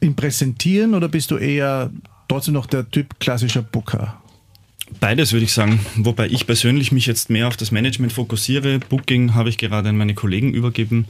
im 0.00 0.14
Präsentieren 0.14 0.94
oder 0.94 1.08
bist 1.08 1.30
du 1.30 1.38
eher 1.38 1.90
trotzdem 2.28 2.54
noch 2.54 2.66
der 2.66 2.88
Typ 2.88 3.18
klassischer 3.18 3.62
Booker? 3.62 4.20
Beides 5.00 5.32
würde 5.32 5.44
ich 5.44 5.52
sagen, 5.52 5.80
wobei 5.96 6.28
ich 6.28 6.46
persönlich 6.46 6.92
mich 6.92 7.06
jetzt 7.06 7.30
mehr 7.30 7.48
auf 7.48 7.56
das 7.56 7.72
Management 7.72 8.12
fokussiere. 8.12 8.78
Booking 8.78 9.34
habe 9.34 9.48
ich 9.48 9.58
gerade 9.58 9.88
an 9.88 9.96
meine 9.96 10.14
Kollegen 10.14 10.52
übergeben 10.54 11.06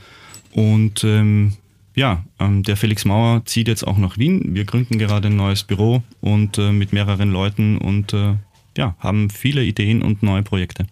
und 0.52 1.04
ähm, 1.04 1.54
ja, 1.97 2.25
ähm, 2.38 2.62
der 2.62 2.76
Felix 2.76 3.05
Mauer 3.05 3.45
zieht 3.47 3.69
jetzt 3.69 3.87
auch 3.87 3.97
nach 3.97 4.19
Wien. 4.19 4.55
Wir 4.55 4.65
gründen 4.65 4.99
gerade 4.99 5.29
ein 5.29 5.37
neues 5.37 5.65
Büro 5.65 6.03
und 6.21 6.59
äh, 6.59 6.71
mit 6.71 6.93
mehreren 6.93 7.33
Leuten 7.33 7.79
und 7.79 8.12
äh, 8.12 8.35
ja, 8.76 8.95
haben 8.99 9.31
viele 9.31 9.65
Ideen 9.65 10.03
und 10.03 10.23
neue 10.23 10.43
Projekte. 10.43 10.87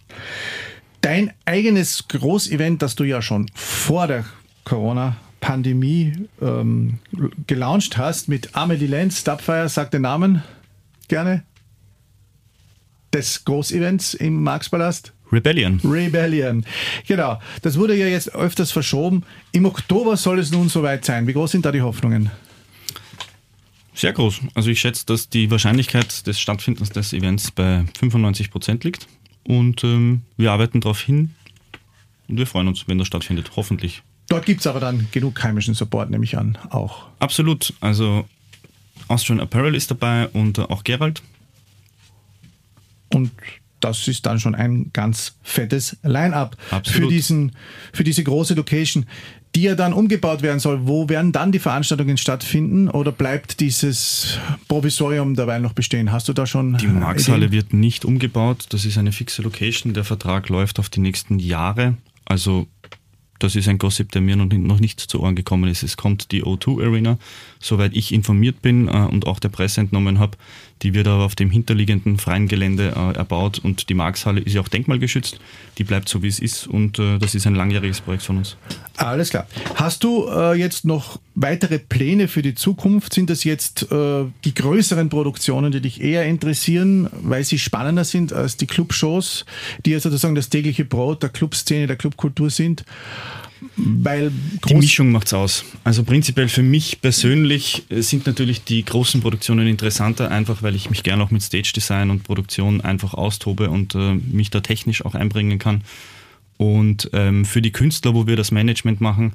Dein 1.02 1.32
eigenes 1.44 2.08
Großevent, 2.08 2.80
das 2.80 2.94
du 2.94 3.04
ja 3.04 3.20
schon 3.20 3.50
vor 3.54 4.06
der 4.06 4.24
Corona-Pandemie 4.64 6.14
ähm, 6.40 6.98
gelauncht 7.46 7.98
hast 7.98 8.28
mit 8.28 8.56
Amelie 8.56 8.88
Lenz, 8.88 9.22
Dubfire, 9.22 9.68
sag 9.68 9.90
den 9.90 10.02
Namen 10.02 10.42
gerne 11.08 11.44
des 13.12 13.44
Großevents 13.44 14.14
im 14.14 14.42
Marxpalast? 14.42 15.12
Rebellion. 15.34 15.80
Rebellion. 15.84 16.64
Genau. 17.06 17.40
Das 17.62 17.78
wurde 17.78 17.96
ja 17.96 18.06
jetzt 18.06 18.34
öfters 18.34 18.72
verschoben. 18.72 19.24
Im 19.52 19.66
Oktober 19.66 20.16
soll 20.16 20.38
es 20.38 20.50
nun 20.50 20.68
soweit 20.68 21.04
sein. 21.04 21.26
Wie 21.26 21.32
groß 21.32 21.52
sind 21.52 21.64
da 21.64 21.72
die 21.72 21.82
Hoffnungen? 21.82 22.30
Sehr 23.94 24.12
groß. 24.12 24.40
Also 24.54 24.70
ich 24.70 24.80
schätze, 24.80 25.06
dass 25.06 25.28
die 25.28 25.50
Wahrscheinlichkeit 25.50 26.26
des 26.26 26.40
Stattfindens 26.40 26.90
des 26.90 27.12
Events 27.12 27.50
bei 27.50 27.84
95 27.98 28.50
Prozent 28.50 28.84
liegt. 28.84 29.06
Und 29.44 29.84
ähm, 29.84 30.22
wir 30.36 30.52
arbeiten 30.52 30.80
darauf 30.80 31.00
hin 31.00 31.34
und 32.28 32.38
wir 32.38 32.46
freuen 32.46 32.68
uns, 32.68 32.88
wenn 32.88 32.98
das 32.98 33.06
stattfindet. 33.06 33.52
Hoffentlich. 33.56 34.02
Dort 34.28 34.46
gibt 34.46 34.60
es 34.60 34.66
aber 34.66 34.80
dann 34.80 35.06
genug 35.12 35.42
heimischen 35.42 35.74
Support, 35.74 36.10
nehme 36.10 36.24
ich 36.24 36.38
an, 36.38 36.58
auch. 36.70 37.06
Absolut. 37.18 37.74
Also 37.80 38.26
Austrian 39.08 39.40
Apparel 39.40 39.74
ist 39.74 39.90
dabei 39.90 40.28
und 40.28 40.58
auch 40.58 40.82
Gerald. 40.82 41.22
Und 43.12 43.30
das 43.84 44.08
ist 44.08 44.24
dann 44.24 44.40
schon 44.40 44.54
ein 44.54 44.90
ganz 44.92 45.36
fettes 45.42 45.96
Line-up 46.02 46.56
für, 46.84 47.08
für 47.92 48.04
diese 48.04 48.24
große 48.24 48.54
Location, 48.54 49.04
die 49.54 49.62
ja 49.62 49.74
dann 49.74 49.92
umgebaut 49.92 50.42
werden 50.42 50.58
soll. 50.58 50.86
Wo 50.86 51.08
werden 51.08 51.32
dann 51.32 51.52
die 51.52 51.58
Veranstaltungen 51.58 52.16
stattfinden 52.16 52.88
oder 52.88 53.12
bleibt 53.12 53.60
dieses 53.60 54.38
Provisorium 54.68 55.36
dabei 55.36 55.58
noch 55.58 55.74
bestehen? 55.74 56.10
Hast 56.10 56.28
du 56.28 56.32
da 56.32 56.46
schon. 56.46 56.76
Die 56.78 56.86
Markshalle 56.86 57.52
wird 57.52 57.72
nicht 57.72 58.04
umgebaut. 58.04 58.66
Das 58.70 58.84
ist 58.84 58.98
eine 58.98 59.12
fixe 59.12 59.42
Location. 59.42 59.92
Der 59.92 60.04
Vertrag 60.04 60.48
läuft 60.48 60.78
auf 60.78 60.88
die 60.88 61.00
nächsten 61.00 61.38
Jahre. 61.38 61.96
Also 62.24 62.66
das 63.38 63.56
ist 63.56 63.68
ein 63.68 63.78
Gossip, 63.78 64.10
der 64.12 64.22
mir 64.22 64.36
noch 64.36 64.80
nicht 64.80 65.00
zu 65.00 65.20
Ohren 65.20 65.34
gekommen 65.34 65.70
ist. 65.70 65.82
Es 65.82 65.96
kommt 65.96 66.32
die 66.32 66.42
O2 66.44 66.86
Arena, 66.86 67.18
soweit 67.60 67.94
ich 67.94 68.12
informiert 68.12 68.62
bin 68.62 68.88
äh, 68.88 68.92
und 68.92 69.26
auch 69.26 69.38
der 69.38 69.50
Presse 69.50 69.82
entnommen 69.82 70.18
habe. 70.18 70.38
Die 70.82 70.92
wird 70.92 71.06
aber 71.06 71.24
auf 71.24 71.34
dem 71.34 71.50
hinterliegenden 71.50 72.18
freien 72.18 72.48
Gelände 72.48 72.94
äh, 72.96 73.16
erbaut 73.16 73.58
und 73.58 73.88
die 73.88 73.94
Markshalle 73.94 74.40
ist 74.40 74.54
ja 74.54 74.60
auch 74.60 74.68
denkmalgeschützt. 74.68 75.38
Die 75.78 75.84
bleibt 75.84 76.08
so, 76.08 76.22
wie 76.22 76.28
es 76.28 76.38
ist 76.38 76.66
und 76.66 76.98
äh, 76.98 77.18
das 77.18 77.34
ist 77.34 77.46
ein 77.46 77.54
langjähriges 77.54 78.00
Projekt 78.00 78.24
von 78.24 78.38
uns. 78.38 78.56
Alles 78.96 79.30
klar. 79.30 79.46
Hast 79.74 80.04
du 80.04 80.28
äh, 80.28 80.54
jetzt 80.54 80.84
noch 80.84 81.18
weitere 81.34 81.78
Pläne 81.78 82.28
für 82.28 82.42
die 82.42 82.54
Zukunft? 82.54 83.12
Sind 83.14 83.30
das 83.30 83.44
jetzt 83.44 83.90
äh, 83.90 84.24
die 84.44 84.54
größeren 84.54 85.08
Produktionen, 85.08 85.72
die 85.72 85.80
dich 85.80 86.00
eher 86.00 86.26
interessieren, 86.26 87.08
weil 87.22 87.44
sie 87.44 87.58
spannender 87.58 88.04
sind 88.04 88.32
als 88.32 88.56
die 88.56 88.66
Clubshows, 88.66 89.46
die 89.84 89.90
ja 89.90 90.00
sozusagen 90.00 90.34
das 90.34 90.48
tägliche 90.48 90.84
Brot 90.84 91.22
der 91.22 91.30
Clubszene, 91.30 91.86
der 91.86 91.96
Clubkultur 91.96 92.50
sind? 92.50 92.84
Weil 93.76 94.30
die 94.68 94.74
Mischung 94.74 95.10
macht's 95.10 95.32
aus. 95.32 95.64
Also 95.82 96.04
prinzipiell 96.04 96.48
für 96.48 96.62
mich 96.62 97.00
persönlich 97.00 97.84
sind 97.90 98.26
natürlich 98.26 98.64
die 98.64 98.84
großen 98.84 99.20
Produktionen 99.20 99.66
interessanter, 99.66 100.30
einfach 100.30 100.62
weil 100.62 100.74
ich 100.74 100.90
mich 100.90 101.02
gerne 101.02 101.22
auch 101.22 101.30
mit 101.30 101.42
Stage 101.42 101.72
Design 101.74 102.10
und 102.10 102.24
Produktion 102.24 102.80
einfach 102.80 103.14
austobe 103.14 103.70
und 103.70 103.94
äh, 103.94 104.14
mich 104.14 104.50
da 104.50 104.60
technisch 104.60 105.04
auch 105.04 105.14
einbringen 105.14 105.58
kann. 105.58 105.82
Und 106.56 107.10
ähm, 107.12 107.44
für 107.44 107.62
die 107.62 107.72
Künstler, 107.72 108.14
wo 108.14 108.26
wir 108.26 108.36
das 108.36 108.52
Management 108.52 109.00
machen, 109.00 109.32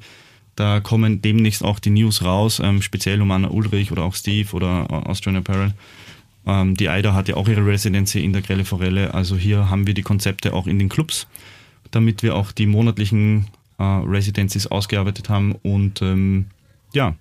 da 0.56 0.80
kommen 0.80 1.22
demnächst 1.22 1.64
auch 1.64 1.78
die 1.78 1.90
News 1.90 2.22
raus, 2.24 2.60
ähm, 2.62 2.82
speziell 2.82 3.20
um 3.22 3.30
Anna 3.30 3.48
Ulrich 3.50 3.92
oder 3.92 4.02
auch 4.02 4.14
Steve 4.14 4.52
oder 4.52 4.90
Austrian 5.08 5.36
Apparel. 5.36 5.74
Ähm, 6.46 6.76
die 6.76 6.88
AIDA 6.88 7.14
hat 7.14 7.28
ja 7.28 7.36
auch 7.36 7.48
ihre 7.48 7.64
Residency 7.64 8.24
in 8.24 8.32
der 8.32 8.42
Grelle 8.42 8.64
Forelle, 8.64 9.14
also 9.14 9.36
hier 9.36 9.70
haben 9.70 9.86
wir 9.86 9.94
die 9.94 10.02
Konzepte 10.02 10.52
auch 10.52 10.66
in 10.66 10.78
den 10.78 10.88
Clubs, 10.88 11.26
damit 11.90 12.22
wir 12.22 12.36
auch 12.36 12.52
die 12.52 12.66
monatlichen 12.66 13.46
äh, 13.80 13.82
Residencies 13.82 14.66
ausgearbeitet 14.66 15.28
haben 15.28 15.56
und 15.62 16.02
ähm, 16.02 16.46
ja. 16.92 17.14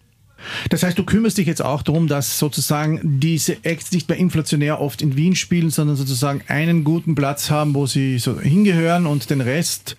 Das 0.69 0.83
heißt, 0.83 0.97
du 0.97 1.03
kümmerst 1.03 1.37
dich 1.37 1.47
jetzt 1.47 1.61
auch 1.61 1.81
darum, 1.81 2.07
dass 2.07 2.39
sozusagen 2.39 3.19
diese 3.19 3.57
Acts 3.65 3.91
nicht 3.91 4.07
mehr 4.07 4.17
inflationär 4.17 4.79
oft 4.79 5.01
in 5.01 5.17
Wien 5.17 5.35
spielen, 5.35 5.69
sondern 5.69 5.97
sozusagen 5.97 6.41
einen 6.47 6.85
guten 6.85 7.13
Platz 7.13 7.49
haben, 7.49 7.73
wo 7.75 7.85
sie 7.85 8.19
so 8.19 8.39
hingehören 8.39 9.05
und 9.05 9.29
den 9.29 9.41
Rest 9.41 9.97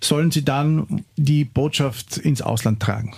sollen 0.00 0.32
sie 0.32 0.44
dann 0.44 1.04
die 1.16 1.44
Botschaft 1.44 2.16
ins 2.16 2.42
Ausland 2.42 2.80
tragen. 2.80 3.14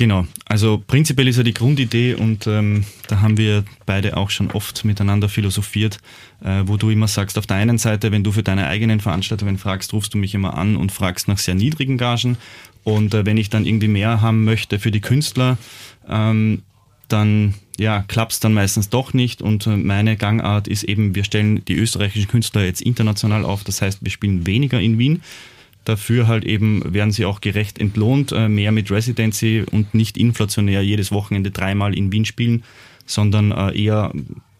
Genau, 0.00 0.26
also 0.46 0.82
prinzipiell 0.86 1.28
ist 1.28 1.36
ja 1.36 1.42
die 1.42 1.52
Grundidee 1.52 2.14
und 2.14 2.46
ähm, 2.46 2.86
da 3.08 3.20
haben 3.20 3.36
wir 3.36 3.66
beide 3.84 4.16
auch 4.16 4.30
schon 4.30 4.50
oft 4.50 4.82
miteinander 4.86 5.28
philosophiert, 5.28 5.98
äh, 6.42 6.62
wo 6.64 6.78
du 6.78 6.88
immer 6.88 7.06
sagst, 7.06 7.36
auf 7.36 7.46
der 7.46 7.58
einen 7.58 7.76
Seite, 7.76 8.10
wenn 8.10 8.24
du 8.24 8.32
für 8.32 8.42
deine 8.42 8.66
eigenen 8.66 9.00
Veranstaltungen 9.00 9.58
fragst, 9.58 9.92
rufst 9.92 10.14
du 10.14 10.16
mich 10.16 10.34
immer 10.34 10.56
an 10.56 10.76
und 10.76 10.90
fragst 10.90 11.28
nach 11.28 11.36
sehr 11.36 11.54
niedrigen 11.54 11.98
Gagen. 11.98 12.38
Und 12.82 13.12
äh, 13.12 13.26
wenn 13.26 13.36
ich 13.36 13.50
dann 13.50 13.66
irgendwie 13.66 13.88
mehr 13.88 14.22
haben 14.22 14.44
möchte 14.44 14.78
für 14.78 14.90
die 14.90 15.02
Künstler, 15.02 15.58
ähm, 16.08 16.62
dann 17.08 17.52
ja, 17.78 18.02
klappt 18.08 18.32
es 18.32 18.40
dann 18.40 18.54
meistens 18.54 18.88
doch 18.88 19.12
nicht. 19.12 19.42
Und 19.42 19.66
äh, 19.66 19.76
meine 19.76 20.16
Gangart 20.16 20.66
ist 20.66 20.84
eben, 20.84 21.14
wir 21.14 21.24
stellen 21.24 21.62
die 21.66 21.76
österreichischen 21.76 22.28
Künstler 22.28 22.64
jetzt 22.64 22.80
international 22.80 23.44
auf, 23.44 23.64
das 23.64 23.82
heißt, 23.82 23.98
wir 24.00 24.10
spielen 24.10 24.46
weniger 24.46 24.80
in 24.80 24.96
Wien, 24.96 25.20
Dafür 25.84 26.28
halt 26.28 26.44
eben 26.44 26.82
werden 26.92 27.10
sie 27.10 27.24
auch 27.24 27.40
gerecht 27.40 27.78
entlohnt, 27.78 28.32
äh, 28.32 28.48
mehr 28.48 28.72
mit 28.72 28.90
Residency 28.90 29.64
und 29.70 29.94
nicht 29.94 30.18
inflationär 30.18 30.82
jedes 30.82 31.10
Wochenende 31.10 31.50
dreimal 31.50 31.96
in 31.96 32.12
Wien 32.12 32.24
spielen, 32.24 32.64
sondern 33.06 33.50
äh, 33.50 33.82
eher 33.82 34.12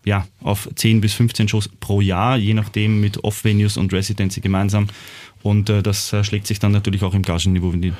ja, 0.05 0.27
auf 0.41 0.69
10 0.75 1.01
bis 1.01 1.13
15 1.15 1.49
Shows 1.49 1.69
pro 1.81 2.01
Jahr, 2.01 2.37
je 2.37 2.55
nachdem 2.55 3.01
mit 3.01 3.23
Off-Venues 3.23 3.77
und 3.77 3.93
Residency 3.93 4.41
gemeinsam. 4.41 4.89
Und 5.43 5.71
äh, 5.71 5.83
das 5.83 6.13
äh, 6.13 6.23
schlägt 6.23 6.47
sich 6.47 6.59
dann 6.59 6.73
natürlich 6.73 7.03
auch 7.03 7.15
im 7.15 7.23
Gagenniveau 7.23 7.73
nieder. 7.73 7.97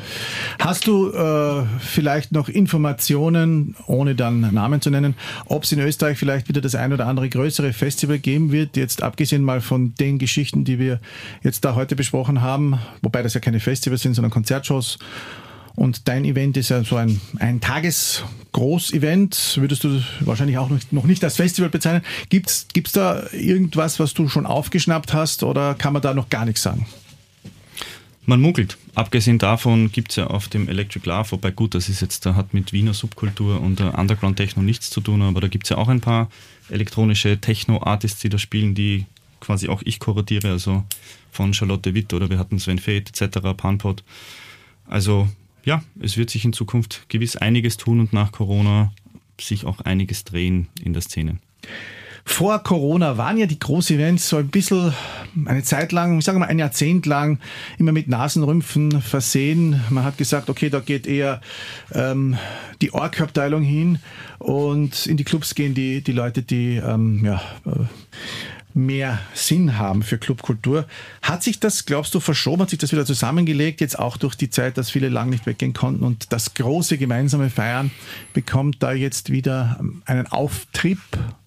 Hast 0.59 0.87
du 0.87 1.11
äh, 1.11 1.65
vielleicht 1.79 2.33
noch 2.33 2.49
Informationen, 2.49 3.77
ohne 3.87 4.15
dann 4.15 4.53
Namen 4.53 4.83
zu 4.83 4.91
nennen, 4.91 5.15
ob 5.47 5.65
es 5.65 5.73
in 5.73 5.81
Österreich 5.81 6.19
vielleicht 6.19 6.49
wieder 6.49 6.61
das 6.61 6.75
ein 6.75 6.93
oder 6.93 7.07
andere 7.07 7.29
größere 7.31 7.73
Festival 7.73 8.19
geben 8.19 8.53
wird, 8.53 8.77
jetzt 8.77 9.03
abgesehen 9.03 9.43
mal 9.43 9.63
von 9.63 9.95
den 9.95 10.19
Geschichten, 10.19 10.65
die 10.65 10.79
wir 10.79 11.01
jetzt 11.43 11.65
da 11.65 11.75
heute 11.75 11.97
besprochen 11.97 12.43
haben, 12.43 12.79
wobei 13.01 13.23
das 13.23 13.33
ja 13.33 13.41
keine 13.41 13.61
Festivals 13.61 14.03
sind, 14.03 14.15
sondern 14.15 14.31
Konzertshows. 14.31 14.99
Und 15.77 16.09
dein 16.09 16.27
Event 16.27 16.59
ist 16.59 16.69
ja 16.69 16.85
so 16.85 16.97
ein, 16.97 17.21
ein 17.39 17.61
Tages-Groß-Event. 17.61 19.57
Würdest 19.61 19.85
du 19.85 20.03
wahrscheinlich 20.21 20.59
auch 20.59 20.69
noch 20.91 21.05
nicht 21.05 21.25
als 21.25 21.37
Festival 21.37 21.71
bezeichnen. 21.71 22.03
Gibt 22.29 22.51
es 22.51 22.93
da 22.93 23.23
irgendwas, 23.33 23.99
was 23.99 24.13
du 24.13 24.29
schon 24.29 24.45
aufgeschnappt 24.45 25.15
hast 25.15 25.43
oder 25.43 25.75
kann 25.75 25.95
man 25.95 26.03
da 26.03 26.13
noch 26.13 26.29
gar 26.29 26.45
nichts 26.45 26.63
sagen? 26.63 26.87
Man 28.31 28.41
munkelt. 28.41 28.79
Abgesehen 28.95 29.39
davon 29.39 29.91
gibt 29.91 30.11
es 30.11 30.17
ja 30.17 30.29
auf 30.29 30.47
dem 30.47 30.69
Electric 30.69 31.05
Love, 31.05 31.33
wobei 31.33 31.51
gut, 31.51 31.75
das 31.75 31.89
ist 31.89 32.01
jetzt, 32.01 32.25
da 32.25 32.37
hat 32.37 32.55
mit 32.55 32.73
Wiener 32.73 32.95
Subkultur 32.95 33.61
und 33.61 33.81
Underground 33.81 34.37
Techno 34.37 34.63
nichts 34.63 34.89
zu 34.89 35.01
tun, 35.01 35.21
aber 35.23 35.41
da 35.41 35.49
gibt 35.49 35.65
es 35.65 35.71
ja 35.71 35.79
auch 35.79 35.89
ein 35.89 36.01
paar 36.01 36.31
elektronische 36.69 37.41
Techno-Artists, 37.41 38.21
die 38.21 38.29
da 38.29 38.39
spielen, 38.39 38.77
die 38.77 39.07
quasi 39.41 39.69
auch 39.69 39.83
ich 39.85 39.99
kuratiere, 39.99 40.49
also 40.53 40.85
von 41.33 41.53
Charlotte 41.55 41.93
Witt 41.93 42.13
oder 42.13 42.31
wir 42.31 42.39
hatten 42.39 42.61
Sven 42.61 42.79
Fate 42.79 43.21
etc., 43.21 43.49
Panpot. 43.57 44.05
Also 44.87 45.29
ja, 45.65 45.83
es 46.01 46.17
wird 46.17 46.31
sich 46.31 46.45
in 46.45 46.53
Zukunft 46.53 47.07
gewiss 47.09 47.35
einiges 47.35 47.79
tun 47.79 47.99
und 47.99 48.13
nach 48.13 48.31
Corona 48.31 48.93
sich 49.41 49.65
auch 49.65 49.81
einiges 49.81 50.23
drehen 50.23 50.69
in 50.81 50.93
der 50.93 51.03
Szene. 51.03 51.41
Vor 52.31 52.63
Corona 52.63 53.19
waren 53.19 53.37
ja 53.37 53.47
die 53.47 53.59
Großevents 53.59 54.29
so 54.29 54.37
ein 54.37 54.49
bisschen 54.49 54.95
eine 55.45 55.63
Zeit 55.63 55.91
lang, 55.91 56.21
ich 56.21 56.25
sage 56.25 56.39
mal 56.39 56.47
ein 56.47 56.61
Jahrzehnt 56.61 57.05
lang, 57.05 57.39
immer 57.77 57.93
mit 57.93 58.09
Nasenrümpfen 58.09 59.03
versehen. 59.03 59.83
Man 59.91 60.05
hat 60.05 60.17
gesagt, 60.17 60.49
okay, 60.49 60.71
da 60.71 60.79
geht 60.79 61.07
eher 61.07 61.41
ähm, 61.93 62.39
die 62.81 62.95
Org-Abteilung 62.95 63.63
hin 63.63 63.99
und 64.39 65.07
in 65.07 65.17
die 65.17 65.25
Clubs 65.25 65.55
gehen 65.55 65.75
die, 65.75 66.03
die 66.03 66.13
Leute, 66.13 66.43
die 66.43 66.77
ähm, 66.77 67.23
ja, 67.25 67.43
äh, 67.67 67.85
mehr 68.75 69.21
Sinn 69.35 69.79
haben 69.79 70.03
für 70.03 70.19
Clubkultur. 70.19 70.87
Hat 71.23 71.43
sich 71.43 71.61
das, 71.61 71.87
glaubst 71.87 72.15
du, 72.15 72.21
verschoben? 72.21 72.63
Hat 72.63 72.71
sich 72.71 72.79
das 72.79 72.93
wieder 72.93 73.05
zusammengelegt? 73.05 73.81
Jetzt 73.81 73.99
auch 73.99 74.17
durch 74.17 74.35
die 74.35 74.51
Zeit, 74.51 74.79
dass 74.79 74.91
viele 74.91 75.09
lang 75.09 75.31
nicht 75.31 75.47
weggehen 75.47 75.73
konnten 75.73 76.05
und 76.05 76.33
das 76.33 76.55
große 76.55 76.99
gemeinsame 76.99 77.51
Feiern 77.51 77.91
bekommt 78.33 78.83
da 78.83 78.93
jetzt 78.93 79.31
wieder 79.31 79.81
einen 80.07 80.27
Auftrieb? 80.27 80.99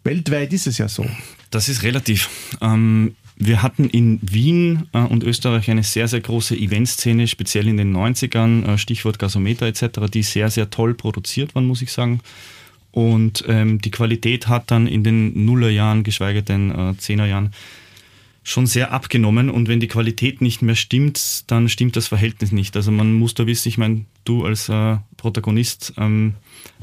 Weltweit 0.03 0.53
ist 0.53 0.68
es 0.68 0.77
ja 0.77 0.88
so. 0.88 1.06
Das 1.50 1.70
ist 1.70 1.84
relativ. 1.84 2.30
Ähm 2.62 3.15
wir 3.36 3.63
hatten 3.63 3.89
in 3.89 4.20
Wien 4.22 4.88
äh, 4.94 5.00
und 5.00 5.24
Österreich 5.24 5.70
eine 5.70 5.84
sehr, 5.84 6.08
sehr 6.08 6.22
große 6.22 6.56
Eventszene, 6.56 7.27
speziell 7.27 7.68
in 7.68 7.77
den 7.77 7.96
90ern, 7.96 8.65
äh, 8.65 8.77
Stichwort 8.77 9.20
Gasometer 9.20 9.65
etc., 9.65 10.10
die 10.12 10.24
sehr, 10.24 10.50
sehr 10.50 10.70
toll 10.70 10.94
produziert 10.94 11.56
waren, 11.56 11.65
muss 11.65 11.82
ich 11.82 11.92
sagen. 11.92 12.22
Und 12.94 13.44
ähm, 13.48 13.82
die 13.82 13.90
Qualität 13.90 14.48
hat 14.48 14.70
dann 14.70 14.86
in 14.86 15.04
den 15.04 15.46
Nullerjahren, 15.46 16.04
geschweige 16.04 16.44
denn 16.44 16.72
äh, 16.72 16.96
Zehnerjahren, 16.96 17.52
schon 18.44 18.68
sehr 18.68 18.92
abgenommen. 18.92 19.50
Und 19.50 19.68
wenn 19.68 19.80
die 19.80 19.88
Qualität 19.88 20.42
nicht 20.42 20.62
mehr 20.62 20.76
stimmt, 20.76 21.50
dann 21.50 21.70
stimmt 21.70 21.96
das 21.96 22.08
Verhältnis 22.08 22.52
nicht. 22.52 22.76
Also 22.76 22.92
man 22.92 23.14
muss 23.14 23.34
da 23.34 23.48
wissen, 23.48 23.70
ich 23.70 23.80
meine, 23.80 24.06
du 24.26 24.46
als 24.46 24.70
äh, 24.70 24.98
Protagonist 25.18 25.94
ähm, 25.98 26.36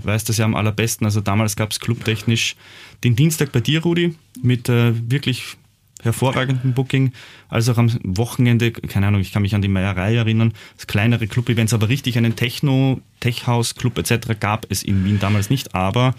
weißt 0.02 0.28
das 0.28 0.38
ja 0.38 0.46
am 0.46 0.56
allerbesten. 0.56 1.04
Also 1.04 1.20
damals 1.20 1.54
gab 1.54 1.70
es 1.70 1.78
clubtechnisch 1.78 2.56
den 3.04 3.14
Dienstag 3.14 3.52
bei 3.52 3.60
dir, 3.60 3.80
Rudi, 3.82 4.16
mit 4.42 4.68
äh, 4.68 4.92
wirklich 5.08 5.56
hervorragenden 6.02 6.72
Booking, 6.74 7.12
als 7.48 7.68
auch 7.68 7.78
am 7.78 7.90
Wochenende, 8.04 8.72
keine 8.72 9.06
Ahnung, 9.06 9.20
ich 9.20 9.32
kann 9.32 9.42
mich 9.42 9.54
an 9.54 9.62
die 9.62 9.68
Meierei 9.68 10.16
erinnern, 10.16 10.52
das 10.76 10.86
kleinere 10.86 11.26
Club-Events, 11.26 11.74
aber 11.74 11.88
richtig 11.88 12.16
einen 12.16 12.36
Techno, 12.36 13.00
Tech-House-Club 13.20 13.98
etc. 13.98 14.38
gab 14.38 14.66
es 14.70 14.82
in 14.82 15.04
Wien 15.04 15.18
damals 15.20 15.50
nicht, 15.50 15.74
aber 15.74 16.14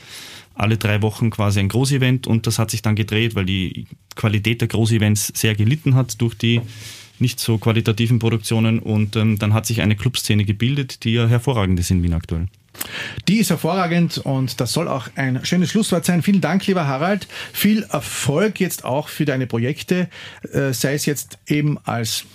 alle 0.54 0.78
drei 0.78 1.02
Wochen 1.02 1.30
quasi 1.30 1.60
ein 1.60 1.70
Großevent 1.70 2.28
und 2.28 2.48
das 2.48 2.60
hat 2.60 2.72
sich 2.72 2.82
dann 2.82 2.96
gedreht, 2.96 3.36
weil 3.36 3.46
die 3.46 3.88
Qualität 4.16 4.62
der 4.62 4.68
Großevents 4.68 5.32
sehr 5.36 5.56
gelitten 5.56 5.96
hat 5.96 6.22
durch 6.22 6.36
die 6.36 6.62
nicht 7.20 7.40
so 7.40 7.58
qualitativen 7.58 8.20
Produktionen 8.20 8.80
und 8.80 9.16
ähm, 9.16 9.38
dann 9.38 9.54
hat 9.54 9.66
sich 9.66 9.82
eine 9.82 9.96
Clubszene 9.96 10.44
gebildet, 10.44 11.04
die 11.04 11.14
ja 11.14 11.28
hervorragend 11.28 11.80
ist 11.80 11.92
in 11.92 12.04
Wien 12.04 12.14
aktuell. 12.14 12.48
Die 13.28 13.38
ist 13.38 13.50
hervorragend 13.50 14.18
und 14.18 14.60
das 14.60 14.74
soll 14.74 14.88
auch 14.88 15.08
ein 15.16 15.44
schönes 15.46 15.72
Schlusswort 15.72 16.06
sein. 16.06 16.22
Vielen 16.22 16.42
Dank, 16.42 16.66
lieber 16.68 16.88
Harald. 16.88 17.28
Viel 17.54 17.84
Erfolg 17.84 18.60
jetzt 18.60 18.86
auch 18.86 19.10
für 19.10 19.26
deine 19.26 19.48
Projekte, 19.48 20.10
äh, 20.52 20.74
sei 20.74 20.94
es 20.94 21.06
jetzt 21.06 21.38
eben 21.48 21.78
als 21.84 22.26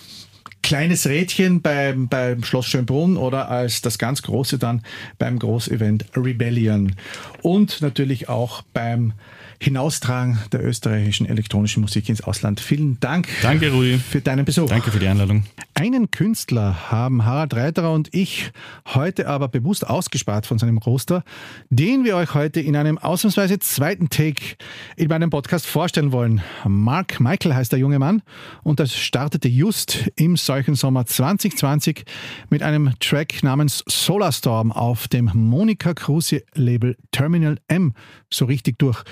kleines 0.62 1.06
Rädchen 1.06 1.62
beim, 1.62 2.08
beim 2.08 2.42
Schloss 2.42 2.66
Schönbrunn 2.66 3.16
oder 3.16 3.48
als 3.48 3.82
das 3.82 3.98
ganz 3.98 4.22
große 4.22 4.58
dann 4.58 4.82
beim 5.16 5.38
Großevent 5.38 6.06
Rebellion. 6.16 6.96
Und 7.42 7.82
natürlich 7.82 8.28
auch 8.28 8.62
beim 8.72 9.12
Hinaustragen 9.60 10.38
der 10.52 10.64
österreichischen 10.64 11.26
elektronischen 11.26 11.80
Musik 11.80 12.08
ins 12.08 12.20
Ausland. 12.20 12.60
Vielen 12.60 13.00
Dank 13.00 13.28
Danke, 13.42 13.70
Rudi. 13.70 13.98
für 13.98 14.20
deinen 14.20 14.44
Besuch. 14.44 14.68
Danke 14.68 14.90
für 14.90 14.98
die 14.98 15.06
Einladung. 15.06 15.44
Einen 15.74 16.10
Künstler 16.10 16.90
haben 16.90 17.24
Harald 17.24 17.54
Reiterer 17.54 17.92
und 17.92 18.14
ich 18.14 18.50
heute 18.94 19.28
aber 19.28 19.48
bewusst 19.48 19.86
ausgespart 19.86 20.46
von 20.46 20.58
seinem 20.58 20.78
Roster, 20.78 21.22
den 21.68 22.04
wir 22.04 22.16
euch 22.16 22.34
heute 22.34 22.60
in 22.60 22.76
einem 22.76 22.96
ausnahmsweise 22.96 23.58
zweiten 23.58 24.08
Take 24.08 24.56
in 24.96 25.08
meinem 25.08 25.30
Podcast 25.30 25.66
vorstellen 25.66 26.12
wollen. 26.12 26.40
Mark 26.66 27.20
Michael 27.20 27.54
heißt 27.54 27.72
der 27.72 27.78
junge 27.78 27.98
Mann 27.98 28.22
und 28.62 28.80
das 28.80 28.96
startete 28.96 29.48
just 29.48 30.10
im 30.16 30.36
solchen 30.36 30.76
Sommer 30.76 31.04
2020 31.04 32.04
mit 32.48 32.62
einem 32.62 32.94
Track 33.00 33.42
namens 33.42 33.84
Solarstorm 33.86 34.72
auf 34.72 35.08
dem 35.08 35.30
Monika 35.34 35.92
Kruse 35.94 36.42
Label 36.54 36.96
Terminal 37.12 37.58
M 37.68 37.92
so 38.30 38.46
richtig 38.46 38.78
durch 38.78 39.04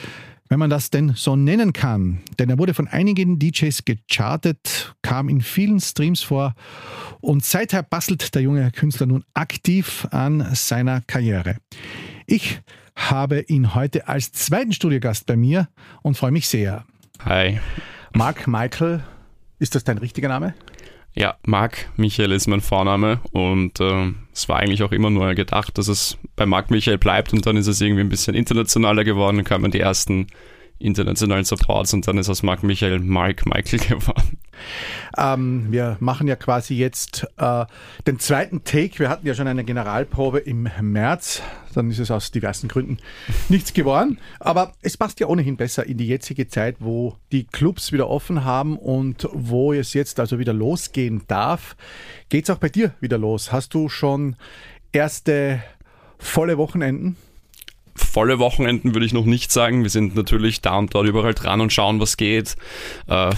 wenn 0.48 0.58
man 0.58 0.70
das 0.70 0.90
denn 0.90 1.14
so 1.14 1.36
nennen 1.36 1.72
kann. 1.72 2.20
Denn 2.38 2.50
er 2.50 2.58
wurde 2.58 2.74
von 2.74 2.88
einigen 2.88 3.38
DJs 3.38 3.84
gechartet, 3.84 4.94
kam 5.02 5.28
in 5.28 5.40
vielen 5.40 5.80
Streams 5.80 6.22
vor 6.22 6.54
und 7.20 7.44
seither 7.44 7.82
bastelt 7.82 8.34
der 8.34 8.42
junge 8.42 8.70
Künstler 8.70 9.06
nun 9.06 9.24
aktiv 9.34 10.06
an 10.10 10.54
seiner 10.54 11.00
Karriere. 11.02 11.56
Ich 12.26 12.60
habe 12.96 13.40
ihn 13.40 13.74
heute 13.74 14.08
als 14.08 14.32
zweiten 14.32 14.72
Studiogast 14.72 15.26
bei 15.26 15.36
mir 15.36 15.68
und 16.02 16.16
freue 16.16 16.30
mich 16.30 16.48
sehr. 16.48 16.84
Hi. 17.24 17.60
Mark 18.12 18.46
Michael, 18.46 19.02
ist 19.58 19.74
das 19.74 19.84
dein 19.84 19.98
richtiger 19.98 20.28
Name? 20.28 20.54
Ja, 21.16 21.36
Marc 21.46 21.90
Michael 21.96 22.32
ist 22.32 22.48
mein 22.48 22.60
Vorname 22.60 23.20
und 23.30 23.78
äh, 23.78 24.12
es 24.32 24.48
war 24.48 24.56
eigentlich 24.58 24.82
auch 24.82 24.90
immer 24.90 25.10
nur 25.10 25.34
gedacht, 25.34 25.78
dass 25.78 25.86
es 25.86 26.18
bei 26.34 26.44
Marc 26.44 26.70
Michael 26.70 26.98
bleibt 26.98 27.32
und 27.32 27.46
dann 27.46 27.56
ist 27.56 27.68
es 27.68 27.80
irgendwie 27.80 28.00
ein 28.00 28.08
bisschen 28.08 28.34
internationaler 28.34 29.04
geworden, 29.04 29.36
dann 29.36 29.44
kamen 29.44 29.70
die 29.70 29.78
ersten 29.78 30.26
internationalen 30.78 31.44
Supports 31.44 31.94
und 31.94 32.06
dann 32.06 32.18
ist 32.18 32.28
aus 32.28 32.42
Mark 32.42 32.62
Michael 32.62 33.00
Mark 33.00 33.46
Michael 33.46 33.78
geworden. 33.88 34.38
Ähm, 35.16 35.66
wir 35.70 35.96
machen 36.00 36.26
ja 36.26 36.36
quasi 36.36 36.74
jetzt 36.74 37.26
äh, 37.36 37.64
den 38.06 38.18
zweiten 38.18 38.64
Take. 38.64 38.98
Wir 38.98 39.08
hatten 39.08 39.26
ja 39.26 39.34
schon 39.34 39.46
eine 39.46 39.64
Generalprobe 39.64 40.38
im 40.40 40.68
März. 40.80 41.42
Dann 41.74 41.90
ist 41.90 41.98
es 41.98 42.10
aus 42.10 42.30
diversen 42.30 42.68
Gründen 42.68 42.98
nichts 43.48 43.72
geworden. 43.72 44.18
Aber 44.40 44.72
es 44.82 44.96
passt 44.96 45.20
ja 45.20 45.26
ohnehin 45.26 45.56
besser 45.56 45.86
in 45.86 45.98
die 45.98 46.06
jetzige 46.06 46.48
Zeit, 46.48 46.76
wo 46.80 47.16
die 47.32 47.44
Clubs 47.44 47.92
wieder 47.92 48.08
offen 48.08 48.44
haben 48.44 48.78
und 48.78 49.28
wo 49.32 49.72
es 49.72 49.94
jetzt 49.94 50.20
also 50.20 50.38
wieder 50.38 50.52
losgehen 50.52 51.22
darf. 51.26 51.76
Geht 52.28 52.44
es 52.44 52.50
auch 52.50 52.58
bei 52.58 52.68
dir 52.68 52.94
wieder 53.00 53.18
los? 53.18 53.52
Hast 53.52 53.74
du 53.74 53.88
schon 53.88 54.36
erste 54.92 55.62
volle 56.18 56.58
Wochenenden? 56.58 57.16
Volle 57.96 58.38
Wochenenden 58.38 58.94
würde 58.94 59.06
ich 59.06 59.12
noch 59.12 59.24
nicht 59.24 59.52
sagen. 59.52 59.82
Wir 59.82 59.90
sind 59.90 60.16
natürlich 60.16 60.60
da 60.60 60.78
und 60.78 60.94
dort 60.94 61.06
überall 61.06 61.34
dran 61.34 61.60
und 61.60 61.72
schauen, 61.72 62.00
was 62.00 62.16
geht. 62.16 62.56
Äh, 63.06 63.30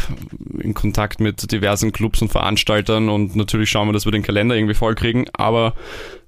in 0.59 0.75
Kontakt 0.75 1.21
mit 1.21 1.51
diversen 1.53 1.93
Clubs 1.93 2.23
und 2.23 2.31
Veranstaltern 2.31 3.09
und 3.09 3.37
natürlich 3.37 3.71
schauen 3.71 3.89
wir, 3.89 3.93
dass 3.93 4.07
wir 4.07 4.13
den 4.13 4.23
Kalender 4.23 4.57
irgendwie 4.57 4.75
voll 4.75 4.95
kriegen. 4.95 5.27
Aber 5.33 5.75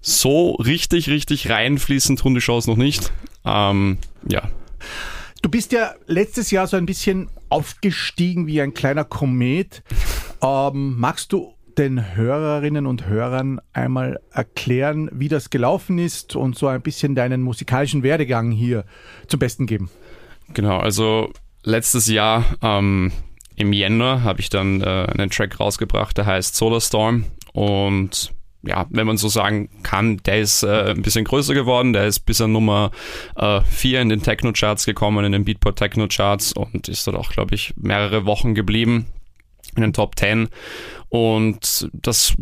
so 0.01 0.53
richtig, 0.53 1.09
richtig 1.09 1.49
reinfließen 1.51 2.17
tun 2.17 2.35
die 2.35 2.41
Shows 2.41 2.67
noch 2.67 2.77
nicht. 2.77 3.13
Ähm, 3.45 3.99
ja. 4.29 4.43
Du 5.43 5.49
bist 5.49 5.73
ja 5.73 5.95
letztes 6.07 6.51
Jahr 6.51 6.67
so 6.67 6.77
ein 6.77 6.87
bisschen 6.87 7.31
aufgestiegen 7.49 8.47
wie 8.47 8.61
ein 8.61 8.75
kleiner 8.75 9.05
Komet. 9.05 9.83
Ähm, 10.41 10.95
magst 10.97 11.33
du 11.33 11.53
den 11.79 12.17
Hörerinnen 12.17 12.87
und 12.87 13.07
Hörern 13.07 13.61
einmal 13.73 14.21
erklären, 14.33 15.09
wie 15.13 15.29
das 15.29 15.51
gelaufen 15.51 15.99
ist 15.99 16.35
und 16.37 16.59
so 16.59 16.67
ein 16.67 16.83
bisschen 16.83 17.15
deinen 17.15 17.43
musikalischen 17.43 18.03
Werdegang 18.03 18.51
hier 18.51 18.85
zum 19.29 19.39
Besten 19.39 19.67
geben? 19.67 19.91
Genau, 20.55 20.79
also 20.79 21.33
letztes 21.63 22.09
Jahr 22.09 22.45
ähm, 22.63 23.13
im 23.57 23.73
Jänner 23.73 24.25
habe 24.25 24.41
ich 24.41 24.51
dann 24.51 24.81
äh, 24.81 24.85
einen 24.85 25.31
Track 25.31 25.61
rausgebracht, 25.61 26.17
der 26.19 26.27
heißt 26.27 26.57
Solar 26.57 26.81
und 27.53 28.33
ja, 28.63 28.87
wenn 28.91 29.07
man 29.07 29.17
so 29.17 29.29
sagen 29.29 29.69
kann, 29.85 30.17
der 30.19 30.41
ist 30.41 30.65
äh, 30.65 30.91
ein 30.91 31.03
bisschen 31.03 31.25
größer 31.25 31.55
geworden. 31.55 31.93
Der 31.93 32.07
ist 32.07 32.21
bis 32.21 32.41
an 32.41 32.53
Nummer 32.53 32.91
4 33.37 33.99
äh, 33.99 34.03
in 34.03 34.09
den 34.09 34.23
Techno-Charts 34.23 34.85
gekommen, 34.85 35.25
in 35.25 35.33
den 35.33 35.45
Beatport 35.45 35.79
Techno-Charts 35.79 36.55
und 36.55 36.89
ist 36.89 37.07
dort 37.07 37.17
auch, 37.17 37.31
glaube 37.31 37.55
ich, 37.55 37.73
mehrere 37.77 38.27
Wochen 38.27 38.55
geblieben. 38.55 39.07
In 39.79 39.83
den 39.83 39.93
Top 39.93 40.19
10. 40.19 40.49
Und 41.11 41.89
das 41.95 42.35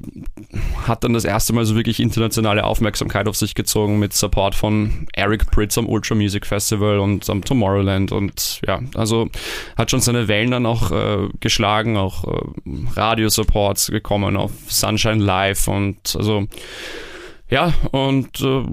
hat 0.88 1.04
dann 1.04 1.12
das 1.12 1.24
erste 1.24 1.52
Mal 1.52 1.64
so 1.64 1.76
wirklich 1.76 2.00
internationale 2.00 2.64
Aufmerksamkeit 2.64 3.28
auf 3.28 3.36
sich 3.36 3.54
gezogen 3.54 4.00
mit 4.00 4.12
Support 4.12 4.56
von 4.56 5.06
Eric 5.12 5.50
Pritz 5.52 5.78
am 5.78 5.88
Ultra 5.88 6.16
Music 6.16 6.46
Festival 6.46 6.98
und 6.98 7.30
am 7.30 7.44
Tomorrowland. 7.44 8.10
Und 8.10 8.60
ja, 8.66 8.80
also 8.94 9.28
hat 9.76 9.90
schon 9.92 10.00
seine 10.00 10.26
Wellen 10.26 10.50
dann 10.50 10.66
auch 10.66 10.90
äh, 10.90 11.28
geschlagen, 11.38 11.96
auch 11.96 12.24
äh, 12.24 12.40
Radio-Supports 12.96 13.88
gekommen 13.88 14.36
auf 14.36 14.50
Sunshine 14.66 15.22
Live 15.22 15.68
und 15.68 16.16
also 16.16 16.48
ja, 17.48 17.72
und 17.92 18.40
äh, 18.40 18.64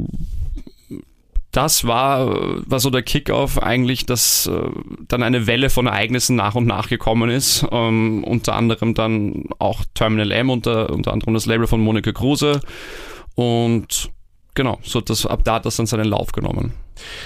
das 1.54 1.86
war, 1.86 2.36
war 2.68 2.80
so 2.80 2.90
der 2.90 3.04
Kickoff 3.04 3.60
eigentlich, 3.60 4.08
dass 4.08 4.48
äh, 4.48 4.70
dann 5.08 5.22
eine 5.22 5.46
Welle 5.46 5.70
von 5.70 5.86
Ereignissen 5.86 6.36
nach 6.36 6.56
und 6.56 6.66
nach 6.66 6.90
gekommen 6.90 7.30
ist. 7.30 7.66
Ähm, 7.72 8.24
unter 8.24 8.56
anderem 8.56 8.96
dann 8.96 9.46
auch 9.60 9.84
Terminal 9.94 10.32
M, 10.32 10.50
unter, 10.50 10.90
unter 10.90 11.14
anderem 11.14 11.36
das 11.36 11.46
Label 11.46 11.68
von 11.68 11.80
Monika 11.80 12.12
Kruse. 12.12 12.60
Und 13.36 14.10
genau, 14.54 14.80
so 14.84 15.02
das, 15.02 15.26
ab 15.26 15.44
da 15.44 15.56
hat 15.56 15.66
das 15.66 15.76
dann 15.76 15.86
seinen 15.86 16.06
Lauf 16.06 16.32
genommen. 16.32 16.74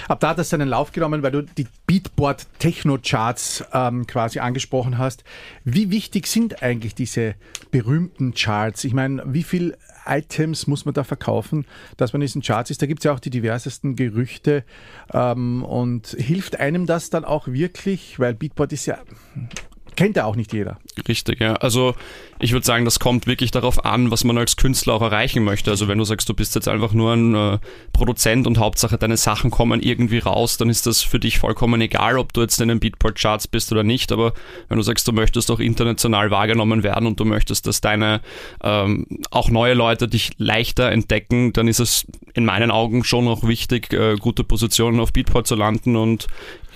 Ab 0.08 0.20
da 0.20 0.30
hat 0.30 0.38
das 0.38 0.48
seinen 0.48 0.68
Lauf 0.68 0.92
genommen, 0.92 1.22
weil 1.22 1.30
du 1.30 1.42
die 1.42 1.66
Beatboard 1.86 2.46
Techno 2.58 2.98
Charts 2.98 3.64
ähm, 3.72 4.06
quasi 4.06 4.38
angesprochen 4.38 4.98
hast. 4.98 5.24
Wie 5.64 5.90
wichtig 5.90 6.26
sind 6.26 6.62
eigentlich 6.62 6.94
diese 6.94 7.34
berühmten 7.70 8.32
Charts? 8.34 8.84
Ich 8.84 8.94
meine, 8.94 9.22
wie 9.26 9.42
viel 9.42 9.76
Items 10.06 10.66
muss 10.66 10.84
man 10.84 10.94
da 10.94 11.04
verkaufen, 11.04 11.66
dass 11.96 12.12
man 12.12 12.22
in 12.22 12.26
diesen 12.26 12.42
Charts 12.42 12.70
ist? 12.70 12.80
Da 12.80 12.86
gibt 12.86 13.00
es 13.00 13.04
ja 13.04 13.12
auch 13.12 13.20
die 13.20 13.30
diversesten 13.30 13.94
Gerüchte. 13.94 14.64
Ähm, 15.12 15.62
und 15.64 16.08
hilft 16.08 16.58
einem 16.58 16.86
das 16.86 17.10
dann 17.10 17.24
auch 17.24 17.46
wirklich? 17.46 18.18
Weil 18.18 18.34
Beatboard 18.34 18.72
ist 18.72 18.86
ja 18.86 18.98
kennt 19.98 20.14
ja 20.14 20.26
auch 20.26 20.36
nicht 20.36 20.52
jeder. 20.52 20.78
Richtig, 21.08 21.40
ja. 21.40 21.54
Also 21.54 21.96
ich 22.38 22.52
würde 22.52 22.64
sagen, 22.64 22.84
das 22.84 23.00
kommt 23.00 23.26
wirklich 23.26 23.50
darauf 23.50 23.84
an, 23.84 24.12
was 24.12 24.22
man 24.22 24.38
als 24.38 24.56
Künstler 24.56 24.94
auch 24.94 25.02
erreichen 25.02 25.42
möchte. 25.42 25.72
Also 25.72 25.88
wenn 25.88 25.98
du 25.98 26.04
sagst, 26.04 26.28
du 26.28 26.34
bist 26.34 26.54
jetzt 26.54 26.68
einfach 26.68 26.92
nur 26.92 27.14
ein 27.14 27.34
äh, 27.34 27.58
Produzent 27.92 28.46
und 28.46 28.58
Hauptsache 28.58 28.96
deine 28.96 29.16
Sachen 29.16 29.50
kommen 29.50 29.82
irgendwie 29.82 30.18
raus, 30.18 30.56
dann 30.56 30.70
ist 30.70 30.86
das 30.86 31.02
für 31.02 31.18
dich 31.18 31.40
vollkommen 31.40 31.80
egal, 31.80 32.16
ob 32.16 32.32
du 32.32 32.42
jetzt 32.42 32.60
in 32.60 32.68
den 32.68 32.78
Beatport-Charts 32.78 33.48
bist 33.48 33.72
oder 33.72 33.82
nicht. 33.82 34.12
Aber 34.12 34.34
wenn 34.68 34.76
du 34.76 34.84
sagst, 34.84 35.08
du 35.08 35.12
möchtest 35.12 35.50
auch 35.50 35.58
international 35.58 36.30
wahrgenommen 36.30 36.84
werden 36.84 37.08
und 37.08 37.18
du 37.18 37.24
möchtest, 37.24 37.66
dass 37.66 37.80
deine 37.80 38.20
ähm, 38.62 39.04
auch 39.32 39.50
neue 39.50 39.74
Leute 39.74 40.06
dich 40.06 40.30
leichter 40.38 40.92
entdecken, 40.92 41.52
dann 41.52 41.66
ist 41.66 41.80
es 41.80 42.06
in 42.34 42.44
meinen 42.44 42.70
Augen 42.70 43.02
schon 43.02 43.26
auch 43.26 43.42
wichtig, 43.48 43.92
äh, 43.92 44.14
gute 44.14 44.44
Positionen 44.44 45.00
auf 45.00 45.12
Beatport 45.12 45.48
zu 45.48 45.56
landen 45.56 45.96
und 45.96 46.28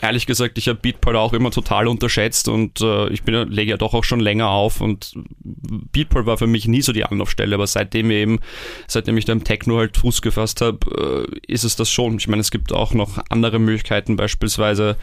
ehrlich 0.02 0.26
gesagt, 0.26 0.58
ich 0.58 0.68
habe 0.68 0.80
Beatport 0.80 1.16
auch 1.16 1.32
immer 1.32 1.50
total 1.50 1.86
unterschätzt 1.86 2.48
und 2.48 2.80
äh, 2.80 3.08
ich 3.10 3.22
bin, 3.22 3.48
lege 3.48 3.70
ja 3.70 3.76
doch 3.76 3.94
auch 3.94 4.04
schon 4.04 4.20
länger 4.20 4.48
auf 4.48 4.80
und 4.80 5.14
Beatport 5.42 6.26
war 6.26 6.36
für 6.36 6.48
mich 6.48 6.66
nie 6.66 6.82
so 6.82 6.92
die 6.92 7.04
Anlaufstelle, 7.04 7.54
aber 7.54 7.66
seitdem 7.66 8.10
eben, 8.10 8.40
seitdem 8.88 9.16
ich 9.16 9.24
da 9.24 9.32
im 9.32 9.44
Techno 9.44 9.78
halt 9.78 9.96
Fuß 9.96 10.20
gefasst 10.20 10.60
habe, 10.60 11.26
äh, 11.30 11.52
ist 11.52 11.64
es 11.64 11.76
das 11.76 11.90
schon. 11.90 12.16
Ich 12.16 12.26
meine, 12.26 12.40
es 12.40 12.50
gibt 12.50 12.72
auch 12.72 12.94
noch 12.94 13.18
andere 13.30 13.60
Möglichkeiten, 13.60 14.16
beispielsweise 14.16 14.96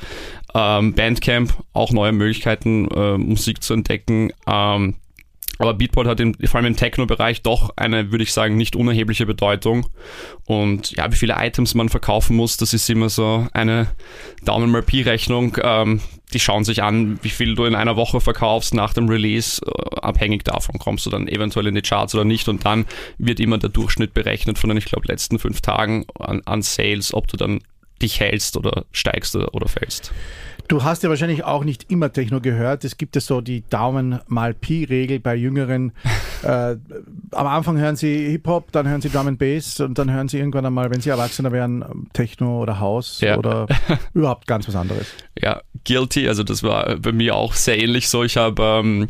ähm, 0.54 0.94
Bandcamp, 0.94 1.54
auch 1.72 1.92
neue 1.92 2.12
Möglichkeiten, 2.12 2.90
äh, 2.90 3.18
Musik 3.18 3.64
zu 3.64 3.74
entdecken. 3.74 4.34
Ähm, 4.46 4.96
aber 5.60 5.74
Beatport 5.74 6.08
hat 6.08 6.22
im, 6.22 6.34
vor 6.46 6.56
allem 6.56 6.68
im 6.68 6.76
Techno-Bereich 6.78 7.42
doch 7.42 7.72
eine, 7.76 8.12
würde 8.12 8.24
ich 8.24 8.32
sagen, 8.32 8.56
nicht 8.56 8.78
unerhebliche 8.78 9.26
Bedeutung. 9.26 9.88
Und 10.46 10.92
ja, 10.92 11.12
wie 11.12 11.18
viele 11.18 11.36
Items 11.38 11.76
man 11.76 11.90
verkaufen 11.90 12.38
muss, 12.38 12.56
das 12.56 12.74
ist 12.74 12.90
immer 12.90 13.10
so 13.10 13.46
eine 13.52 13.88
Daumen 14.46 14.72
mal 14.72 14.82
Pi-Rechnung. 14.82 15.58
Ähm, 15.62 16.00
die 16.34 16.40
schauen 16.40 16.64
sich 16.64 16.82
an, 16.82 17.20
wie 17.24 17.30
viel 17.30 17.56
du 17.56 17.66
in 17.66 17.76
einer 17.76 17.98
Woche 17.98 18.22
verkaufst 18.22 18.74
nach 18.74 18.94
dem 18.94 19.10
Release. 19.10 19.62
Äh, 19.66 20.00
abhängig 20.00 20.46
davon 20.46 20.80
kommst 20.80 21.06
du 21.06 21.10
dann 21.10 21.28
eventuell 21.28 21.68
in 21.68 21.76
die 21.76 21.82
Charts 21.82 22.16
oder 22.16 22.24
nicht. 22.24 22.48
Und 22.48 22.66
dann 22.66 22.86
wird 23.18 23.42
immer 23.42 23.58
der 23.58 23.70
Durchschnitt 23.70 24.14
berechnet 24.14 24.58
von 24.58 24.70
den, 24.70 24.78
ich 24.78 24.86
glaube, 24.86 25.08
letzten 25.08 25.40
fünf 25.40 25.60
Tagen 25.60 26.06
an, 26.18 26.42
an 26.46 26.62
Sales, 26.62 27.14
ob 27.14 27.28
du 27.28 27.36
dann 27.36 27.60
dich 28.02 28.22
hältst 28.22 28.56
oder 28.56 28.86
steigst 28.94 29.36
oder 29.36 29.68
fällst. 29.68 30.14
Du 30.70 30.84
hast 30.84 31.02
ja 31.02 31.10
wahrscheinlich 31.10 31.44
auch 31.44 31.64
nicht 31.64 31.90
immer 31.90 32.14
Techno 32.14 32.42
gehört. 32.42 32.86
Es 32.86 32.98
gibt 32.98 33.16
ja 33.16 33.22
so 33.22 33.42
die 33.42 33.68
Daumen 33.72 34.20
mal 34.28 34.54
Pi-Regel 34.54 35.20
bei 35.20 35.34
Jüngeren. 35.34 35.94
äh, 36.44 36.76
am 37.32 37.48
Anfang 37.48 37.80
hören 37.80 37.96
sie 37.96 38.30
Hip-Hop, 38.30 38.72
dann 38.72 38.88
hören 38.88 39.02
sie 39.02 39.10
Drum 39.10 39.26
and 39.26 39.40
Bass 39.40 39.80
und 39.80 39.98
dann 39.98 40.12
hören 40.12 40.28
sie 40.28 40.38
irgendwann 40.38 40.68
einmal, 40.68 40.92
wenn 40.92 41.02
sie 41.02 41.10
Erwachsener 41.10 41.52
werden, 41.52 42.08
Techno 42.14 42.62
oder 42.62 42.80
House 42.80 43.20
ja. 43.20 43.36
oder 43.36 43.66
überhaupt 44.14 44.46
ganz 44.46 44.68
was 44.68 44.76
anderes. 44.76 45.08
Ja, 45.42 45.62
guilty. 45.86 46.28
Also 46.28 46.44
das 46.44 46.62
war 46.62 46.98
bei 46.98 47.14
mir 47.14 47.36
auch 47.36 47.54
sehr 47.54 47.82
ähnlich 47.82 48.08
so. 48.08 48.24
Ich 48.24 48.38
habe 48.38 48.62
ähm, 48.62 49.10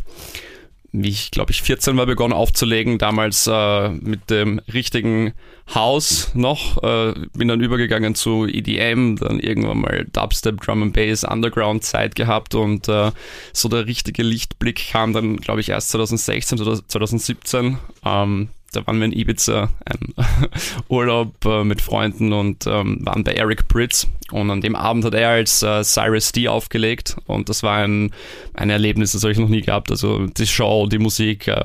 wie 0.91 1.09
ich 1.09 1.31
glaube 1.31 1.51
ich 1.51 1.61
14 1.61 1.97
war 1.97 2.05
begonnen 2.05 2.33
aufzulegen, 2.33 2.97
damals 2.97 3.47
äh, 3.47 3.89
mit 3.89 4.29
dem 4.29 4.59
richtigen 4.73 5.33
House 5.73 6.31
noch, 6.33 6.81
äh, 6.83 7.13
bin 7.33 7.47
dann 7.47 7.61
übergegangen 7.61 8.15
zu 8.15 8.45
EDM, 8.47 9.15
dann 9.17 9.39
irgendwann 9.39 9.81
mal 9.81 10.07
Dubstep, 10.11 10.61
Drum 10.61 10.83
and 10.83 10.93
Bass, 10.93 11.23
Underground 11.23 11.83
Zeit 11.83 12.15
gehabt 12.15 12.55
und 12.55 12.87
äh, 12.87 13.11
so 13.53 13.69
der 13.69 13.85
richtige 13.85 14.23
Lichtblick 14.23 14.89
kam 14.91 15.13
dann 15.13 15.37
glaube 15.37 15.61
ich 15.61 15.69
erst 15.69 15.89
2016 15.91 16.59
oder 16.59 16.75
2017. 16.87 17.77
Ähm, 18.05 18.49
da 18.71 18.85
waren 18.85 18.99
wir 18.99 19.05
in 19.05 19.13
Ibiza, 19.13 19.69
ein 19.85 20.13
Urlaub 20.89 21.45
äh, 21.45 21.63
mit 21.63 21.81
Freunden 21.81 22.33
und 22.33 22.67
ähm, 22.67 22.99
waren 23.05 23.23
bei 23.23 23.33
Eric 23.33 23.67
Pritz. 23.67 24.07
Und 24.31 24.51
an 24.51 24.61
dem 24.61 24.75
Abend 24.75 25.05
hat 25.05 25.15
er 25.15 25.29
als 25.29 25.63
äh, 25.63 25.83
Cyrus 25.83 26.31
D 26.31 26.47
aufgelegt 26.47 27.17
und 27.25 27.49
das 27.49 27.63
war 27.63 27.77
ein, 27.77 28.11
ein 28.53 28.69
Erlebnis, 28.69 29.13
das 29.13 29.23
habe 29.23 29.31
ich 29.31 29.39
noch 29.39 29.49
nie 29.49 29.61
gehabt. 29.61 29.89
Also 29.89 30.27
die 30.27 30.45
Show, 30.45 30.87
die 30.87 30.99
Musik, 30.99 31.47
äh, 31.47 31.61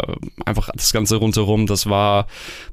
einfach 0.47 0.71
das 0.75 0.93
Ganze 0.93 1.17
rundherum, 1.17 1.67
das 1.67 1.89
war 1.91 2.27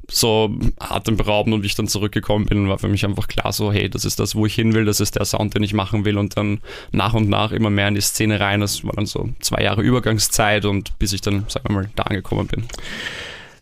so 0.10 0.54
atemberaubend 0.80 1.54
und 1.54 1.64
wie 1.64 1.68
ich 1.68 1.76
dann 1.76 1.88
zurückgekommen 1.88 2.46
bin, 2.46 2.70
war 2.70 2.80
für 2.80 2.88
mich 2.88 3.06
einfach 3.06 3.28
klar 3.28 3.52
so, 3.52 3.72
hey, 3.72 3.90
das 3.90 4.06
ist 4.06 4.20
das, 4.20 4.36
wo 4.36 4.46
ich 4.46 4.56
hin 4.56 4.74
will, 4.74 4.86
das 4.86 5.00
ist 5.00 5.16
der 5.16 5.26
Sound, 5.26 5.56
den 5.56 5.64
ich 5.64 5.74
machen 5.74 6.06
will 6.06 6.18
und 6.18 6.38
dann 6.38 6.60
nach 6.92 7.14
und 7.14 7.30
nach 7.30 7.52
immer 7.52 7.70
mehr 7.70 7.88
in 7.90 7.96
die 7.96 8.02
Szene 8.02 8.40
rein. 8.40 8.62
Das 8.62 8.86
war 8.86 8.94
dann 8.94 9.06
so 9.06 9.30
zwei 9.40 9.64
Jahre 9.64 9.82
Übergangszeit 9.82 10.66
und 10.66 10.98
bis 11.00 11.12
ich 11.14 11.22
dann, 11.22 11.46
sagen 11.48 11.68
wir 11.68 11.74
mal, 11.74 11.90
da 11.96 12.04
angekommen 12.04 12.48
bin. 12.48 12.66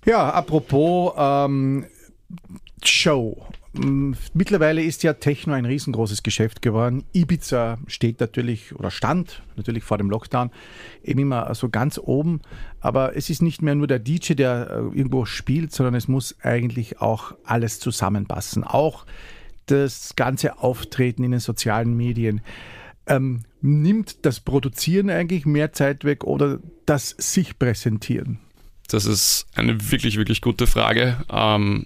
Ja, 0.06 0.30
apropos 0.30 1.14
ähm, 1.18 1.86
Show. 2.84 3.46
Mittlerweile 4.34 4.82
ist 4.82 5.04
ja 5.04 5.14
Techno 5.14 5.54
ein 5.54 5.66
riesengroßes 5.66 6.24
Geschäft 6.24 6.64
geworden. 6.64 7.04
Ibiza 7.14 7.78
steht 7.86 8.20
natürlich 8.20 8.76
oder 8.76 8.90
stand 8.90 9.44
natürlich 9.58 9.84
vor 9.84 10.00
dem 10.00 10.10
Lockdown 10.10 10.50
eben 11.04 11.20
immer 11.20 11.54
so 11.54 11.70
ganz 11.70 12.00
oben. 12.00 12.42
Aber 12.80 13.16
es 13.16 13.30
ist 13.30 13.44
nicht 13.44 13.62
mehr 13.62 13.76
nur 13.76 13.86
der 13.86 14.00
DJ, 14.00 14.34
der 14.34 14.70
äh, 14.72 14.98
irgendwo 14.98 15.26
spielt, 15.26 15.72
sondern 15.72 15.94
es 15.94 16.08
muss 16.08 16.36
eigentlich 16.42 17.00
auch 17.00 17.36
alles 17.44 17.80
zusammenpassen. 17.80 18.64
Auch 18.64 19.06
das 19.68 20.16
ganze 20.16 20.60
Auftreten 20.60 21.24
in 21.24 21.32
den 21.32 21.40
sozialen 21.40 21.96
Medien. 21.96 22.42
Ähm, 23.06 23.44
nimmt 23.62 24.26
das 24.26 24.40
Produzieren 24.40 25.12
eigentlich 25.12 25.46
mehr 25.46 25.74
Zeit 25.74 26.06
weg 26.06 26.24
oder 26.24 26.60
das 26.86 27.10
sich 27.18 27.60
präsentieren? 27.60 28.40
Das 28.94 29.06
ist 29.06 29.48
eine 29.56 29.92
wirklich, 29.92 30.18
wirklich 30.18 30.42
gute 30.42 30.68
Frage. 30.68 31.24
Ähm, 31.32 31.86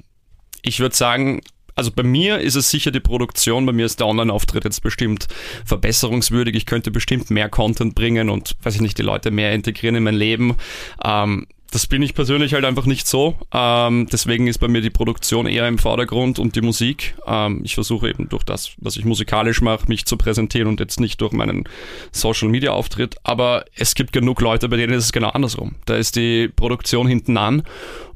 ich 0.61 0.79
würde 0.79 0.95
sagen, 0.95 1.41
also 1.75 1.91
bei 1.91 2.03
mir 2.03 2.39
ist 2.39 2.55
es 2.55 2.69
sicher 2.69 2.91
die 2.91 2.99
Produktion, 2.99 3.65
bei 3.65 3.71
mir 3.71 3.85
ist 3.85 3.99
der 3.99 4.07
Online-Auftritt 4.07 4.63
jetzt 4.63 4.81
bestimmt 4.81 5.27
verbesserungswürdig. 5.65 6.55
Ich 6.55 6.65
könnte 6.65 6.91
bestimmt 6.91 7.29
mehr 7.31 7.49
Content 7.49 7.95
bringen 7.95 8.29
und, 8.29 8.55
weiß 8.63 8.75
ich 8.75 8.81
nicht, 8.81 8.97
die 8.97 9.03
Leute 9.03 9.31
mehr 9.31 9.53
integrieren 9.53 9.95
in 9.95 10.03
mein 10.03 10.15
Leben. 10.15 10.55
Ähm, 11.03 11.47
das 11.73 11.87
bin 11.87 12.03
ich 12.03 12.13
persönlich 12.13 12.53
halt 12.53 12.65
einfach 12.65 12.85
nicht 12.85 13.07
so. 13.07 13.35
Ähm, 13.51 14.07
deswegen 14.11 14.45
ist 14.45 14.59
bei 14.59 14.67
mir 14.67 14.81
die 14.81 14.91
Produktion 14.91 15.47
eher 15.47 15.67
im 15.67 15.79
Vordergrund 15.79 16.37
und 16.37 16.55
die 16.55 16.61
Musik. 16.61 17.15
Ähm, 17.25 17.61
ich 17.63 17.73
versuche 17.73 18.07
eben 18.07 18.29
durch 18.29 18.43
das, 18.43 18.73
was 18.77 18.95
ich 18.95 19.05
musikalisch 19.05 19.59
mache, 19.59 19.87
mich 19.87 20.05
zu 20.05 20.15
präsentieren 20.15 20.67
und 20.67 20.79
jetzt 20.79 20.99
nicht 20.99 21.19
durch 21.19 21.31
meinen 21.31 21.63
Social 22.11 22.47
Media 22.49 22.73
Auftritt. 22.73 23.15
Aber 23.23 23.65
es 23.75 23.95
gibt 23.95 24.13
genug 24.13 24.39
Leute, 24.39 24.69
bei 24.69 24.77
denen 24.77 24.93
ist 24.93 25.05
es 25.05 25.11
genau 25.11 25.29
andersrum. 25.29 25.73
Da 25.85 25.95
ist 25.95 26.15
die 26.15 26.47
Produktion 26.47 27.07
hinten 27.07 27.37
an 27.37 27.63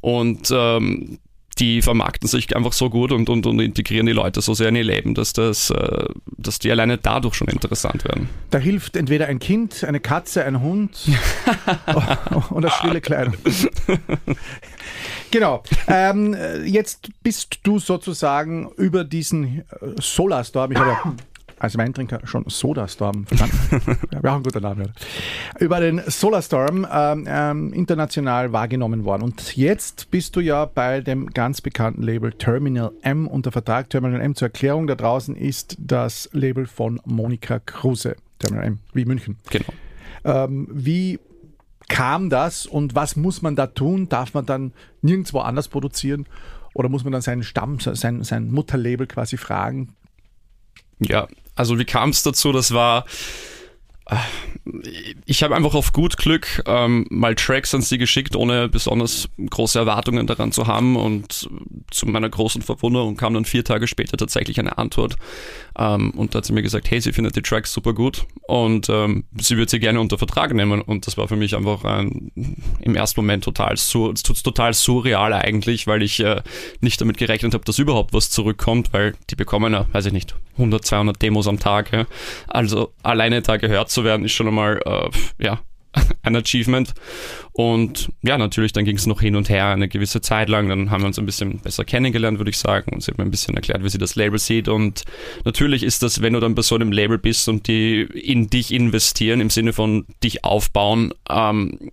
und 0.02 0.54
ähm, 0.54 1.18
die 1.60 1.82
vermarkten 1.82 2.28
sich 2.28 2.56
einfach 2.56 2.74
so 2.74 2.90
gut 2.90 3.12
und, 3.12 3.30
und, 3.30 3.46
und 3.46 3.60
integrieren 3.60 4.06
die 4.06 4.14
Leute 4.14 4.42
so 4.42 4.54
sehr 4.54 4.70
in 4.70 4.76
ihr 4.76 4.84
Leben, 4.84 5.14
dass, 5.14 5.34
das, 5.34 5.70
äh, 5.70 6.06
dass 6.38 6.60
die 6.60 6.72
alleine 6.72 6.98
dadurch 6.98 7.36
schon 7.36 7.48
interessant 7.48 8.06
werden. 8.06 8.30
Da 8.50 8.58
hilft 8.58 8.96
entweder 8.96 9.28
ein 9.28 9.40
Kind, 9.40 9.84
eine 9.84 10.00
Katze, 10.00 10.46
ein 10.46 10.62
Hund 10.62 10.98
oder 12.52 12.70
schrille 12.70 13.02
Kleidung. 13.02 13.36
genau. 15.32 15.64
Ähm, 15.88 16.36
jetzt 16.66 17.10
bist 17.24 17.60
du 17.64 17.80
sozusagen 17.80 18.70
über 18.78 19.04
diesen 19.04 19.64
Solarstorm, 20.00 20.72
ich 20.72 20.78
habe 20.78 21.16
als 21.60 21.78
Weintrinker 21.78 22.22
schon 22.26 22.46
Sodastorm 22.48 23.26
verstanden. 23.26 23.98
ja, 24.12 24.24
wir 24.24 24.32
haben 24.32 24.36
einen 24.36 24.44
guten 24.44 24.62
Namen. 24.62 24.94
Über 25.60 25.80
den 25.80 26.02
Solarstorm 26.06 26.88
ähm, 26.92 27.26
ähm, 27.28 27.74
international 27.74 28.54
wahrgenommen 28.54 29.06
worden. 29.06 29.24
Und 29.24 29.56
jetzt 29.56 30.12
bist 30.12 30.36
du 30.36 30.40
ja 30.40 30.66
bei 30.66 31.02
dem 31.02 31.32
ganz 31.32 31.62
bekannten 31.62 32.04
Label 32.04 32.32
Terminal 32.34 32.92
M 33.02 33.28
unter 33.28 33.52
Vertrag. 33.52 33.90
Terminal 33.90 34.22
M 34.22 34.36
zur 34.36 34.48
Erklärung 34.48 34.88
da 34.88 34.96
draußen 34.96 35.36
ist 35.36 35.78
das 35.80 36.30
Label 36.32 36.68
von 36.68 37.02
Monika 37.06 37.60
Kruse. 37.60 38.16
Terminal 38.40 38.66
M, 38.66 38.80
wie 38.94 39.06
München. 39.06 39.38
Genau. 39.50 39.74
Ähm, 40.24 40.68
wie 40.72 41.20
kam 41.88 42.30
das 42.30 42.66
und 42.66 42.96
was 42.96 43.16
muss 43.16 43.42
man 43.42 43.56
da 43.56 43.68
tun? 43.68 44.10
Darf 44.10 44.34
man 44.34 44.46
dann 44.46 44.74
nirgendwo 45.02 45.40
anders 45.40 45.70
produzieren? 45.70 46.26
Oder 46.74 46.90
muss 46.90 47.04
man 47.04 47.14
dann 47.14 47.22
seinen 47.24 47.44
Stamm, 47.44 47.80
sein, 47.80 48.24
sein 48.24 48.52
Mutterlabel 48.52 49.08
quasi 49.08 49.38
fragen? 49.38 49.96
Ja, 51.00 51.28
also 51.58 51.78
wie 51.78 51.86
kam 51.86 52.12
es 52.12 52.24
dazu? 52.24 52.52
Das 52.52 52.74
war 52.74 53.06
ich 55.26 55.44
habe 55.44 55.56
einfach 55.56 55.74
auf 55.74 55.94
gut 55.94 56.18
Glück 56.18 56.64
ähm, 56.66 57.06
mal 57.10 57.36
Tracks 57.36 57.74
an 57.74 57.82
sie 57.82 57.98
geschickt, 57.98 58.36
ohne 58.36 58.70
besonders 58.70 59.30
große 59.38 59.80
Erwartungen 59.80 60.28
daran 60.28 60.52
zu 60.52 60.68
haben. 60.68 60.96
Und 60.96 61.50
zu 61.92 62.06
meiner 62.06 62.30
großen 62.30 62.62
Verwunderung 62.62 63.16
kam 63.16 63.34
dann 63.34 63.46
vier 63.46 63.64
Tage 63.64 63.88
später 63.88 64.18
tatsächlich 64.18 64.60
eine 64.60 64.78
Antwort. 64.78 65.16
Ähm, 65.78 66.12
und 66.12 66.34
da 66.34 66.40
hat 66.40 66.46
sie 66.46 66.54
mir 66.54 66.64
gesagt, 66.64 66.90
hey, 66.90 67.00
sie 67.00 67.14
findet 67.14 67.36
die 67.36 67.42
Tracks 67.42 67.72
super 67.72 67.94
gut 67.94 68.26
und 68.48 68.90
ähm, 68.90 69.26
sie 69.40 69.58
würde 69.58 69.70
sie 69.70 69.80
gerne 69.80 70.02
unter 70.02 70.18
Vertrag 70.18 70.54
nehmen. 70.54 70.82
Und 70.82 71.08
das 71.08 71.18
war 71.18 71.28
für 71.28 71.36
mich 71.36 71.56
einfach 71.56 71.84
ein, 71.84 72.32
im 72.80 72.96
ersten 72.96 73.22
Moment 73.22 73.44
total, 73.44 73.78
sur, 73.78 74.14
total 74.16 74.74
surreal 74.74 75.34
eigentlich, 75.34 75.88
weil 75.88 76.02
ich 76.02 76.20
äh, 76.20 76.42
nicht 76.82 77.00
damit 77.00 77.18
gerechnet 77.18 77.54
habe, 77.54 77.64
dass 77.66 77.80
überhaupt 77.80 78.14
was 78.14 78.30
zurückkommt, 78.30 78.94
weil 78.94 79.16
die 79.30 79.36
bekommen 79.36 79.74
ja, 79.74 79.86
weiß 79.92 80.08
ich 80.08 80.14
nicht, 80.14 80.36
100, 80.58 80.84
200 80.86 81.22
Demos 81.22 81.48
am 81.48 81.60
Tag, 81.60 81.92
ja. 81.94 82.06
also 82.48 82.92
alleine 83.04 83.42
da 83.42 83.58
gehört 83.58 83.90
zu 83.90 84.04
werden, 84.04 84.26
ist 84.26 84.34
schon 84.34 84.48
einmal, 84.58 84.82
äh, 84.86 85.44
ja, 85.44 85.60
ein 86.24 86.36
Achievement. 86.36 86.94
Und 87.54 88.10
ja, 88.22 88.38
natürlich, 88.38 88.72
dann 88.74 88.86
ging 88.86 88.98
es 88.98 89.08
noch 89.08 89.22
hin 89.22 89.36
und 89.36 89.50
her 89.50 89.68
eine 89.68 89.88
gewisse 89.88 90.22
Zeit 90.22 90.50
lang. 90.50 90.70
Dann 90.70 90.92
haben 90.92 91.02
wir 91.02 91.08
uns 91.08 91.18
ein 91.18 91.26
bisschen 91.26 91.60
besser 91.60 91.86
kennengelernt, 91.86 92.38
würde 92.38 92.52
ich 92.52 92.58
sagen. 92.58 92.94
Und 92.94 93.02
sie 93.02 93.12
hat 93.12 93.18
mir 93.18 93.24
ein 93.24 93.32
bisschen 93.32 93.56
erklärt, 93.56 93.84
wie 93.84 93.90
sie 93.90 93.98
das 93.98 94.16
Label 94.16 94.38
sieht. 94.38 94.68
Und 94.68 95.04
natürlich 95.44 95.84
ist 95.84 96.04
das, 96.04 96.22
wenn 96.22 96.34
du 96.34 96.40
dann 96.40 96.56
bei 96.56 96.62
so 96.62 96.76
einem 96.76 96.92
Label 96.92 97.18
bist 97.18 97.50
und 97.50 97.68
die 97.68 98.02
in 98.02 98.50
dich 98.50 98.72
investieren, 98.72 99.42
im 99.42 99.50
Sinne 99.50 99.74
von 99.74 100.06
dich 100.24 100.44
aufbauen, 100.44 101.14
ähm, 101.30 101.92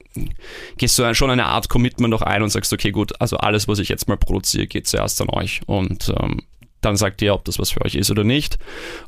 gehst 0.77 0.98
du 0.98 1.14
schon 1.14 1.31
eine 1.31 1.46
Art 1.46 1.68
Commitment 1.68 2.11
noch 2.11 2.22
ein 2.22 2.42
und 2.42 2.50
sagst, 2.50 2.72
okay, 2.72 2.90
gut, 2.90 3.18
also 3.20 3.38
alles, 3.38 3.68
was 3.68 3.79
ich 3.79 3.88
jetzt 3.88 4.09
mal 4.09 4.16
produziere, 4.16 4.66
geht 4.66 4.87
zuerst 4.87 5.20
an 5.22 5.31
euch. 5.31 5.62
Und 5.66 6.12
ähm, 6.20 6.42
dann 6.83 6.96
sagt 6.96 7.22
ihr, 7.22 7.35
ob 7.35 7.44
das 7.46 7.59
was 7.59 7.70
für 7.70 7.83
euch 7.83 7.94
ist 7.94 8.11
oder 8.11 8.24
nicht. 8.24 8.59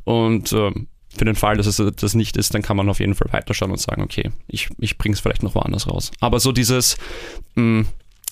Und 0.05 0.51
ähm, 0.53 0.87
für 1.17 1.25
den 1.25 1.35
Fall, 1.35 1.57
dass 1.57 1.67
es 1.67 1.81
das 1.95 2.13
nicht 2.13 2.37
ist, 2.37 2.53
dann 2.53 2.61
kann 2.61 2.77
man 2.77 2.89
auf 2.89 2.99
jeden 2.99 3.15
Fall 3.15 3.31
weiterschauen 3.31 3.71
und 3.71 3.79
sagen, 3.79 4.01
okay, 4.01 4.31
ich, 4.47 4.69
ich 4.79 4.97
bringe 4.97 5.13
es 5.13 5.19
vielleicht 5.19 5.43
noch 5.43 5.55
woanders 5.55 5.89
raus. 5.89 6.11
Aber 6.19 6.39
so 6.39 6.51
dieses, 6.51 6.97
mh, 7.55 7.79
hm, 7.79 7.87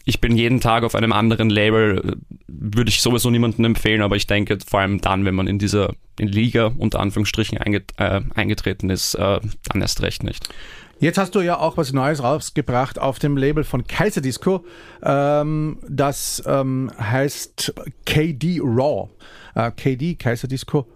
ich 0.07 0.21
bin 0.21 0.37
jeden 0.37 0.61
Tag 0.61 0.83
auf 0.83 0.93
einem 0.93 1.11
anderen 1.11 1.49
Label, 1.49 2.17
würde 2.47 2.89
ich 2.89 3.01
sowieso 3.01 3.31
niemandem 3.31 3.65
empfehlen, 3.65 4.03
aber 4.03 4.15
ich 4.15 4.27
denke 4.27 4.59
vor 4.65 4.79
allem 4.79 5.01
dann, 5.01 5.25
wenn 5.25 5.33
man 5.33 5.47
in 5.47 5.57
dieser 5.57 5.93
in 6.19 6.27
Liga 6.27 6.71
unter 6.77 6.99
Anführungsstrichen 6.99 7.57
einget, 7.57 7.91
äh, 7.97 8.21
eingetreten 8.35 8.89
ist, 8.89 9.15
äh, 9.15 9.39
dann 9.63 9.81
erst 9.81 10.03
recht 10.03 10.23
nicht. 10.23 10.47
Jetzt 10.99 11.17
hast 11.17 11.35
du 11.35 11.41
ja 11.41 11.59
auch 11.59 11.75
was 11.75 11.91
Neues 11.91 12.23
rausgebracht 12.23 12.99
auf 12.99 13.19
dem 13.19 13.35
Label 13.35 13.65
von 13.65 13.85
Kaiser 13.85 14.21
Disco. 14.21 14.63
Ähm, 15.03 15.79
das 15.89 16.41
ähm, 16.45 16.91
heißt 16.97 17.73
KD 18.05 18.61
Raw. 18.63 19.09
Äh, 19.55 19.71
KD, 19.71 20.15
Kaiser 20.15 20.47
Disco 20.47 20.87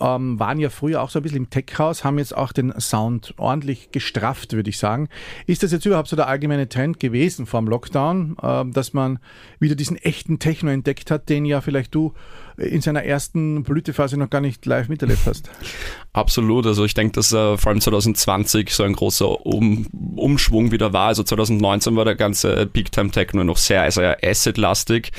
ähm, 0.00 0.38
waren 0.38 0.58
ja 0.58 0.70
früher 0.70 1.02
auch 1.02 1.10
so 1.10 1.18
ein 1.18 1.22
bisschen 1.22 1.38
im 1.38 1.50
Tech-Haus, 1.50 2.04
haben 2.04 2.18
jetzt 2.18 2.36
auch 2.36 2.52
den 2.52 2.78
Sound 2.80 3.34
ordentlich 3.38 3.90
gestrafft, 3.92 4.52
würde 4.52 4.70
ich 4.70 4.78
sagen. 4.78 5.08
Ist 5.46 5.62
das 5.62 5.72
jetzt 5.72 5.86
überhaupt 5.86 6.08
so 6.08 6.16
der 6.16 6.28
allgemeine 6.28 6.68
Trend 6.68 7.00
gewesen 7.00 7.46
vor 7.46 7.60
dem 7.60 7.68
Lockdown, 7.68 8.36
äh, 8.42 8.64
dass 8.66 8.92
man 8.92 9.18
wieder 9.58 9.74
diesen 9.74 9.96
echten 9.96 10.38
Techno 10.38 10.70
entdeckt 10.70 11.10
hat, 11.10 11.28
den 11.28 11.44
ja 11.44 11.60
vielleicht 11.60 11.94
du 11.94 12.14
in 12.56 12.80
seiner 12.80 13.04
ersten 13.04 13.62
Blütephase 13.62 14.16
noch 14.16 14.30
gar 14.30 14.40
nicht 14.40 14.64
live 14.66 14.88
miterlebt 14.88 15.20
hast? 15.26 15.50
Absolut. 16.12 16.66
Also 16.66 16.84
ich 16.84 16.94
denke, 16.94 17.12
dass 17.12 17.32
äh, 17.32 17.56
vor 17.58 17.70
allem 17.70 17.80
2020 17.80 18.70
so 18.70 18.82
ein 18.82 18.94
großer 18.94 19.44
um 19.44 19.86
Umschwung 20.16 20.70
wieder 20.70 20.92
war. 20.92 21.08
Also 21.08 21.22
2019 21.22 21.96
war 21.96 22.04
der 22.04 22.16
ganze 22.16 22.66
Big 22.66 22.90
Time 22.92 23.10
Techno 23.10 23.44
noch 23.44 23.58
sehr, 23.58 23.90
sehr 23.90 24.18
Asset-lastig. 24.22 25.12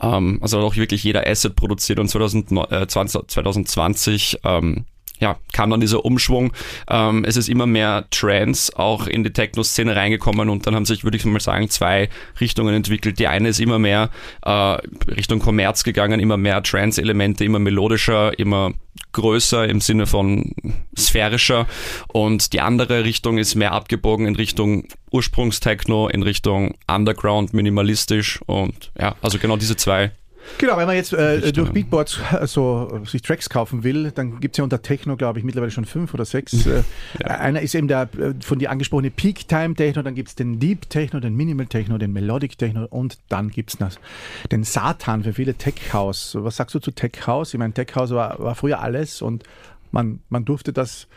Ähm, 0.00 0.38
also 0.40 0.58
hat 0.58 0.64
auch 0.64 0.76
wirklich 0.76 1.02
jeder 1.02 1.26
Asset 1.26 1.56
produziert 1.56 1.98
und 1.98 2.08
2020, 2.08 3.28
2020 3.28 4.34
äh, 4.44 4.58
ähm, 4.58 4.84
ja, 5.20 5.36
kam 5.52 5.70
dann 5.70 5.80
dieser 5.80 6.04
Umschwung. 6.04 6.52
Ähm, 6.88 7.24
es 7.24 7.36
ist 7.36 7.48
immer 7.48 7.66
mehr 7.66 8.06
Trends 8.10 8.74
auch 8.74 9.06
in 9.06 9.24
die 9.24 9.32
Techno-Szene 9.32 9.94
reingekommen 9.94 10.48
und 10.48 10.66
dann 10.66 10.74
haben 10.74 10.84
sich, 10.84 11.04
würde 11.04 11.16
ich 11.16 11.24
mal 11.24 11.40
sagen, 11.40 11.68
zwei 11.70 12.08
Richtungen 12.40 12.74
entwickelt. 12.74 13.18
Die 13.18 13.28
eine 13.28 13.48
ist 13.48 13.60
immer 13.60 13.78
mehr 13.78 14.10
äh, 14.44 14.50
Richtung 14.50 15.38
Kommerz 15.38 15.84
gegangen, 15.84 16.20
immer 16.20 16.36
mehr 16.36 16.62
Trance-Elemente, 16.62 17.44
immer 17.44 17.58
melodischer, 17.58 18.38
immer 18.38 18.72
größer 19.12 19.68
im 19.68 19.80
Sinne 19.80 20.06
von 20.06 20.52
sphärischer 20.96 21.66
und 22.08 22.52
die 22.52 22.60
andere 22.60 23.04
Richtung 23.04 23.38
ist 23.38 23.54
mehr 23.54 23.72
abgebogen 23.72 24.26
in 24.26 24.36
Richtung 24.36 24.86
Ursprungstechno, 25.10 26.08
in 26.08 26.22
Richtung 26.22 26.74
Underground, 26.88 27.54
minimalistisch 27.54 28.40
und 28.46 28.92
ja, 28.98 29.14
also 29.22 29.38
genau 29.38 29.56
diese 29.56 29.76
zwei 29.76 30.12
Genau, 30.58 30.76
wenn 30.76 30.86
man 30.86 30.96
jetzt 30.96 31.12
äh, 31.12 31.52
durch 31.52 31.70
Beatboards 31.70 32.20
äh, 32.32 32.46
so 32.46 33.00
sich 33.04 33.22
Tracks 33.22 33.48
kaufen 33.48 33.82
will, 33.82 34.10
dann 34.12 34.40
gibt 34.40 34.54
es 34.54 34.58
ja 34.58 34.64
unter 34.64 34.82
Techno, 34.82 35.16
glaube 35.16 35.38
ich, 35.38 35.44
mittlerweile 35.44 35.70
schon 35.70 35.84
fünf 35.84 36.14
oder 36.14 36.24
sechs. 36.24 36.66
Äh, 36.66 36.82
ja. 37.20 37.26
Einer 37.26 37.60
ist 37.60 37.74
eben 37.74 37.88
der 37.88 38.08
äh, 38.18 38.34
von 38.40 38.58
dir 38.58 38.70
angesprochene 38.70 39.10
Peak 39.10 39.48
Time 39.48 39.74
Techno, 39.74 40.02
dann 40.02 40.14
gibt 40.14 40.28
es 40.28 40.34
den 40.34 40.60
Deep 40.60 40.88
Techno, 40.90 41.20
den 41.20 41.34
Minimal 41.34 41.66
Techno, 41.66 41.98
den 41.98 42.12
Melodic 42.12 42.58
Techno 42.58 42.86
und 42.86 43.18
dann 43.28 43.50
gibt 43.50 43.74
es 43.74 43.98
den 44.50 44.64
Satan 44.64 45.24
für 45.24 45.32
viele 45.32 45.54
Tech 45.54 45.92
House. 45.92 46.36
Was 46.38 46.56
sagst 46.56 46.74
du 46.74 46.78
zu 46.78 46.90
Tech 46.90 47.26
House? 47.26 47.54
Ich 47.54 47.58
meine, 47.58 47.72
Tech 47.72 47.94
House 47.94 48.10
war, 48.10 48.38
war 48.38 48.54
früher 48.54 48.80
alles 48.80 49.22
und 49.22 49.44
man, 49.90 50.20
man 50.28 50.44
durfte 50.44 50.72
das 50.72 51.08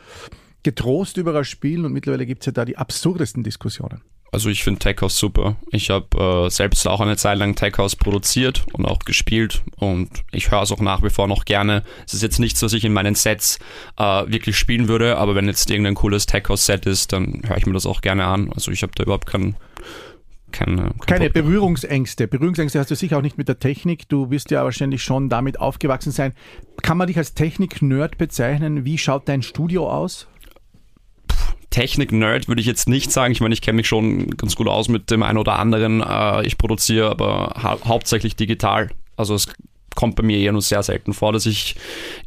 getrost 0.63 1.17
überall 1.17 1.45
spielen 1.45 1.85
und 1.85 1.93
mittlerweile 1.93 2.25
gibt 2.25 2.41
es 2.41 2.47
ja 2.47 2.51
da 2.51 2.65
die 2.65 2.77
absurdesten 2.77 3.43
Diskussionen. 3.43 4.01
Also 4.31 4.49
ich 4.49 4.63
finde 4.63 4.79
Tech 4.79 4.97
House 5.01 5.17
super. 5.17 5.55
Ich 5.71 5.89
habe 5.89 6.45
äh, 6.47 6.49
selbst 6.49 6.87
auch 6.87 6.99
eine 6.99 7.17
Zeit 7.17 7.37
lang 7.37 7.55
Tech 7.55 7.77
House 7.77 7.95
produziert 7.95 8.65
und 8.73 8.85
auch 8.85 8.99
gespielt 8.99 9.63
und 9.77 10.09
ich 10.31 10.51
höre 10.51 10.61
es 10.61 10.71
auch 10.71 10.81
nach 10.81 11.01
wie 11.01 11.09
vor 11.09 11.27
noch 11.27 11.45
gerne. 11.45 11.83
Es 12.05 12.13
ist 12.13 12.23
jetzt 12.23 12.39
nichts, 12.39 12.61
was 12.61 12.73
ich 12.73 12.83
in 12.83 12.93
meinen 12.93 13.15
Sets 13.15 13.59
äh, 13.97 14.03
wirklich 14.03 14.57
spielen 14.57 14.87
würde, 14.87 15.17
aber 15.17 15.35
wenn 15.35 15.47
jetzt 15.47 15.69
irgendein 15.69 15.95
cooles 15.95 16.25
Tech 16.25 16.43
House 16.49 16.65
Set 16.65 16.85
ist, 16.85 17.13
dann 17.13 17.41
höre 17.45 17.57
ich 17.57 17.65
mir 17.65 17.73
das 17.73 17.85
auch 17.85 18.01
gerne 18.01 18.25
an. 18.25 18.51
Also 18.53 18.71
ich 18.71 18.83
habe 18.83 18.91
da 18.95 19.03
überhaupt 19.03 19.27
keinen 19.27 19.55
keine, 20.51 20.81
kein 20.81 21.19
keine 21.19 21.29
Berührungsängste. 21.29 22.27
Berührungsängste 22.27 22.79
hast 22.79 22.89
du 22.89 22.95
sicher 22.95 23.17
auch 23.17 23.21
nicht 23.21 23.37
mit 23.37 23.47
der 23.47 23.59
Technik. 23.59 24.07
Du 24.07 24.31
wirst 24.31 24.49
ja 24.49 24.63
wahrscheinlich 24.63 25.03
schon 25.03 25.29
damit 25.29 25.59
aufgewachsen 25.59 26.11
sein. 26.11 26.33
Kann 26.81 26.97
man 26.97 27.07
dich 27.07 27.17
als 27.17 27.33
Technik-Nerd 27.33 28.17
bezeichnen? 28.17 28.85
Wie 28.85 28.97
schaut 28.97 29.27
dein 29.27 29.41
Studio 29.41 29.91
aus? 29.91 30.27
Technik-Nerd 31.69 32.47
würde 32.47 32.61
ich 32.61 32.67
jetzt 32.67 32.87
nicht 32.87 33.11
sagen. 33.11 33.31
Ich 33.31 33.41
meine, 33.41 33.53
ich 33.53 33.61
kenne 33.61 33.77
mich 33.77 33.87
schon 33.87 34.29
ganz 34.31 34.55
gut 34.55 34.67
aus 34.67 34.87
mit 34.87 35.11
dem 35.11 35.23
einen 35.23 35.37
oder 35.37 35.59
anderen. 35.59 36.01
Äh, 36.01 36.45
ich 36.45 36.57
produziere 36.57 37.09
aber 37.09 37.53
hau 37.61 37.79
hauptsächlich 37.85 38.35
digital. 38.35 38.89
Also 39.15 39.35
es 39.35 39.47
kommt 39.97 40.15
bei 40.15 40.23
mir 40.23 40.37
eher 40.37 40.51
nur 40.51 40.61
sehr 40.61 40.83
selten 40.83 41.11
vor, 41.13 41.33
dass 41.33 41.47
ich 41.47 41.75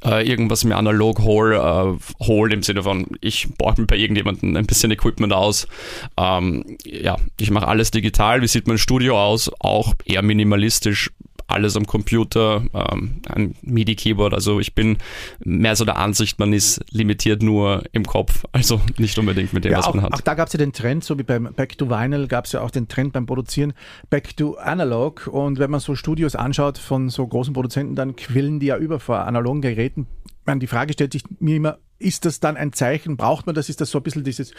äh, 0.04 0.28
irgendwas 0.28 0.64
mir 0.64 0.76
analog 0.76 1.20
hole, 1.20 1.56
äh, 1.56 2.24
hole 2.24 2.52
im 2.52 2.64
Sinne 2.64 2.82
von, 2.82 3.06
ich 3.20 3.48
borge 3.56 3.82
mir 3.82 3.86
bei 3.86 3.96
irgendjemandem 3.96 4.56
ein 4.56 4.66
bisschen 4.66 4.90
Equipment 4.90 5.32
aus. 5.32 5.68
Ähm, 6.16 6.76
ja, 6.84 7.16
ich 7.38 7.50
mache 7.52 7.68
alles 7.68 7.92
digital. 7.92 8.42
Wie 8.42 8.48
sieht 8.48 8.66
mein 8.66 8.76
Studio 8.76 9.18
aus? 9.18 9.50
Auch 9.60 9.94
eher 10.04 10.22
minimalistisch 10.22 11.10
alles 11.50 11.76
am 11.76 11.86
Computer, 11.86 12.62
ähm, 12.74 13.22
ein 13.28 13.54
MIDI-Keyboard. 13.62 14.34
Also 14.34 14.60
ich 14.60 14.74
bin 14.74 14.98
mehr 15.44 15.76
so 15.76 15.84
der 15.84 15.98
Ansicht, 15.98 16.38
man 16.38 16.52
ist 16.52 16.80
limitiert 16.90 17.42
nur 17.42 17.82
im 17.92 18.04
Kopf, 18.04 18.44
also 18.52 18.80
nicht 18.98 19.18
unbedingt 19.18 19.52
mit 19.52 19.64
dem, 19.64 19.72
ja, 19.72 19.78
was 19.78 19.86
auch, 19.86 19.94
man 19.94 20.04
hat. 20.04 20.12
Auch 20.12 20.20
da 20.20 20.34
gab 20.34 20.48
es 20.48 20.52
ja 20.52 20.58
den 20.58 20.72
Trend, 20.72 21.04
so 21.04 21.18
wie 21.18 21.22
beim 21.22 21.44
Back 21.54 21.78
to 21.78 21.88
Vinyl 21.88 22.26
gab 22.28 22.46
es 22.46 22.52
ja 22.52 22.60
auch 22.60 22.70
den 22.70 22.88
Trend 22.88 23.12
beim 23.12 23.26
Produzieren 23.26 23.72
Back 24.08 24.36
to 24.36 24.54
Analog. 24.54 25.26
Und 25.26 25.58
wenn 25.58 25.70
man 25.70 25.80
so 25.80 25.94
Studios 25.94 26.34
anschaut 26.34 26.78
von 26.78 27.08
so 27.08 27.26
großen 27.26 27.52
Produzenten, 27.52 27.94
dann 27.94 28.16
quillen 28.16 28.60
die 28.60 28.66
ja 28.66 28.76
über 28.76 29.00
vor 29.00 29.20
analogen 29.20 29.60
Geräten. 29.60 30.06
Man, 30.46 30.60
die 30.60 30.66
Frage 30.66 30.92
stellt 30.92 31.12
sich 31.12 31.24
mir 31.38 31.56
immer, 31.56 31.78
ist 31.98 32.24
das 32.24 32.40
dann 32.40 32.56
ein 32.56 32.72
Zeichen? 32.72 33.16
Braucht 33.16 33.46
man 33.46 33.54
das? 33.54 33.68
Ist 33.68 33.80
das 33.80 33.90
so 33.90 33.98
ein 33.98 34.02
bisschen 34.02 34.24
dieses, 34.24 34.52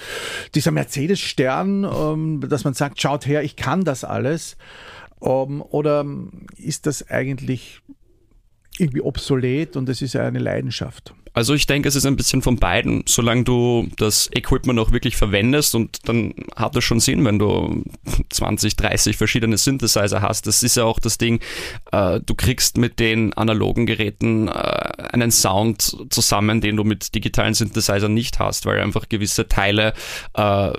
dieser 0.54 0.72
Mercedes-Stern, 0.72 1.84
ähm, 1.84 2.40
dass 2.48 2.64
man 2.64 2.74
sagt, 2.74 3.02
schaut 3.02 3.26
her, 3.26 3.44
ich 3.44 3.56
kann 3.56 3.84
das 3.84 4.04
alles? 4.04 4.58
Ähm, 5.22 5.62
oder 5.62 6.06
ist 6.58 6.86
das 6.86 7.10
eigentlich 7.10 7.82
irgendwie 8.78 9.02
obsolet 9.02 9.76
und 9.76 9.90
es 9.90 10.02
ist 10.02 10.16
eine 10.16 10.40
Leidenschaft? 10.40 11.14
Also 11.34 11.54
ich 11.54 11.66
denke, 11.66 11.88
es 11.88 11.96
ist 11.96 12.06
ein 12.06 12.16
bisschen 12.16 12.42
von 12.42 12.58
beiden. 12.58 13.04
Solange 13.08 13.44
du 13.44 13.88
das 13.98 14.30
Equipment 14.34 14.80
auch 14.80 14.92
wirklich 14.92 15.16
verwendest 15.16 15.76
und 15.76 16.08
dann 16.08 16.34
hat 16.56 16.76
es 16.76 16.84
schon 16.84 17.00
Sinn, 17.00 17.24
wenn 17.26 17.40
du 17.40 17.84
20, 18.30 18.76
30 18.76 19.18
verschiedene 19.18 19.58
Synthesizer 19.58 20.22
hast. 20.22 20.48
Das 20.48 20.64
ist 20.64 20.76
ja 20.78 20.84
auch 20.84 21.00
das 21.00 21.18
Ding, 21.18 21.40
äh, 21.92 22.20
du 22.20 22.36
kriegst 22.36 22.78
mit 22.78 23.00
den 23.00 23.34
analogen 23.34 23.86
Geräten 23.86 24.48
äh, 24.48 24.52
einen 24.52 25.32
Sound 25.32 25.96
zusammen, 26.10 26.62
den 26.62 26.76
du 26.76 26.84
mit 26.84 27.16
digitalen 27.16 27.54
Synthesizern 27.54 28.14
nicht 28.14 28.40
hast, 28.40 28.66
weil 28.66 28.80
einfach 28.80 29.08
gewisse 29.10 29.48
Teile, 29.48 29.94
äh, 30.34 30.72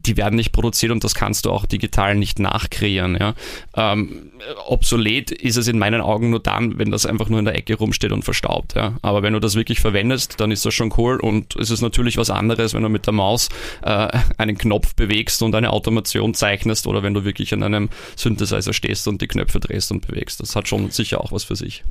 die 0.00 0.16
werden 0.16 0.36
nicht 0.36 0.52
produziert 0.52 0.92
und 0.92 1.04
das 1.04 1.14
kannst 1.14 1.44
du 1.44 1.50
auch 1.50 1.66
digital 1.66 2.14
nicht 2.14 2.38
nachkreieren. 2.38 3.16
Ja? 3.18 3.34
Ähm, 3.76 4.32
obsolet 4.66 5.30
ist 5.30 5.56
es 5.56 5.68
in 5.68 5.78
meinen 5.78 6.00
Augen 6.00 6.30
nur 6.30 6.40
dann, 6.40 6.78
wenn 6.78 6.90
das 6.90 7.06
einfach 7.06 7.28
nur 7.28 7.38
in 7.38 7.44
der 7.44 7.56
Ecke 7.56 7.74
rumsteht 7.74 8.12
und 8.12 8.24
verstaubt. 8.24 8.74
Ja? 8.74 8.94
Aber 9.02 9.22
wenn 9.22 9.32
du 9.32 9.40
das 9.40 9.54
wirklich 9.54 9.73
wirklich 9.74 9.80
verwendest, 9.80 10.40
dann 10.40 10.52
ist 10.52 10.64
das 10.64 10.72
schon 10.72 10.92
cool 10.98 11.18
und 11.18 11.56
es 11.56 11.70
ist 11.70 11.80
natürlich 11.80 12.16
was 12.16 12.30
anderes, 12.30 12.74
wenn 12.74 12.82
du 12.82 12.88
mit 12.88 13.06
der 13.06 13.12
Maus 13.12 13.48
äh, 13.82 14.08
einen 14.38 14.56
Knopf 14.56 14.94
bewegst 14.94 15.42
und 15.42 15.54
eine 15.54 15.70
Automation 15.70 16.32
zeichnest 16.34 16.86
oder 16.86 17.02
wenn 17.02 17.12
du 17.12 17.24
wirklich 17.24 17.52
an 17.52 17.62
einem 17.62 17.88
Synthesizer 18.16 18.72
stehst 18.72 19.08
und 19.08 19.20
die 19.20 19.26
Knöpfe 19.26 19.58
drehst 19.58 19.90
und 19.90 20.06
bewegst. 20.06 20.40
Das 20.40 20.54
hat 20.54 20.68
schon 20.68 20.90
sicher 20.90 21.20
auch 21.20 21.32
was 21.32 21.44
für 21.44 21.56
sich. 21.56 21.82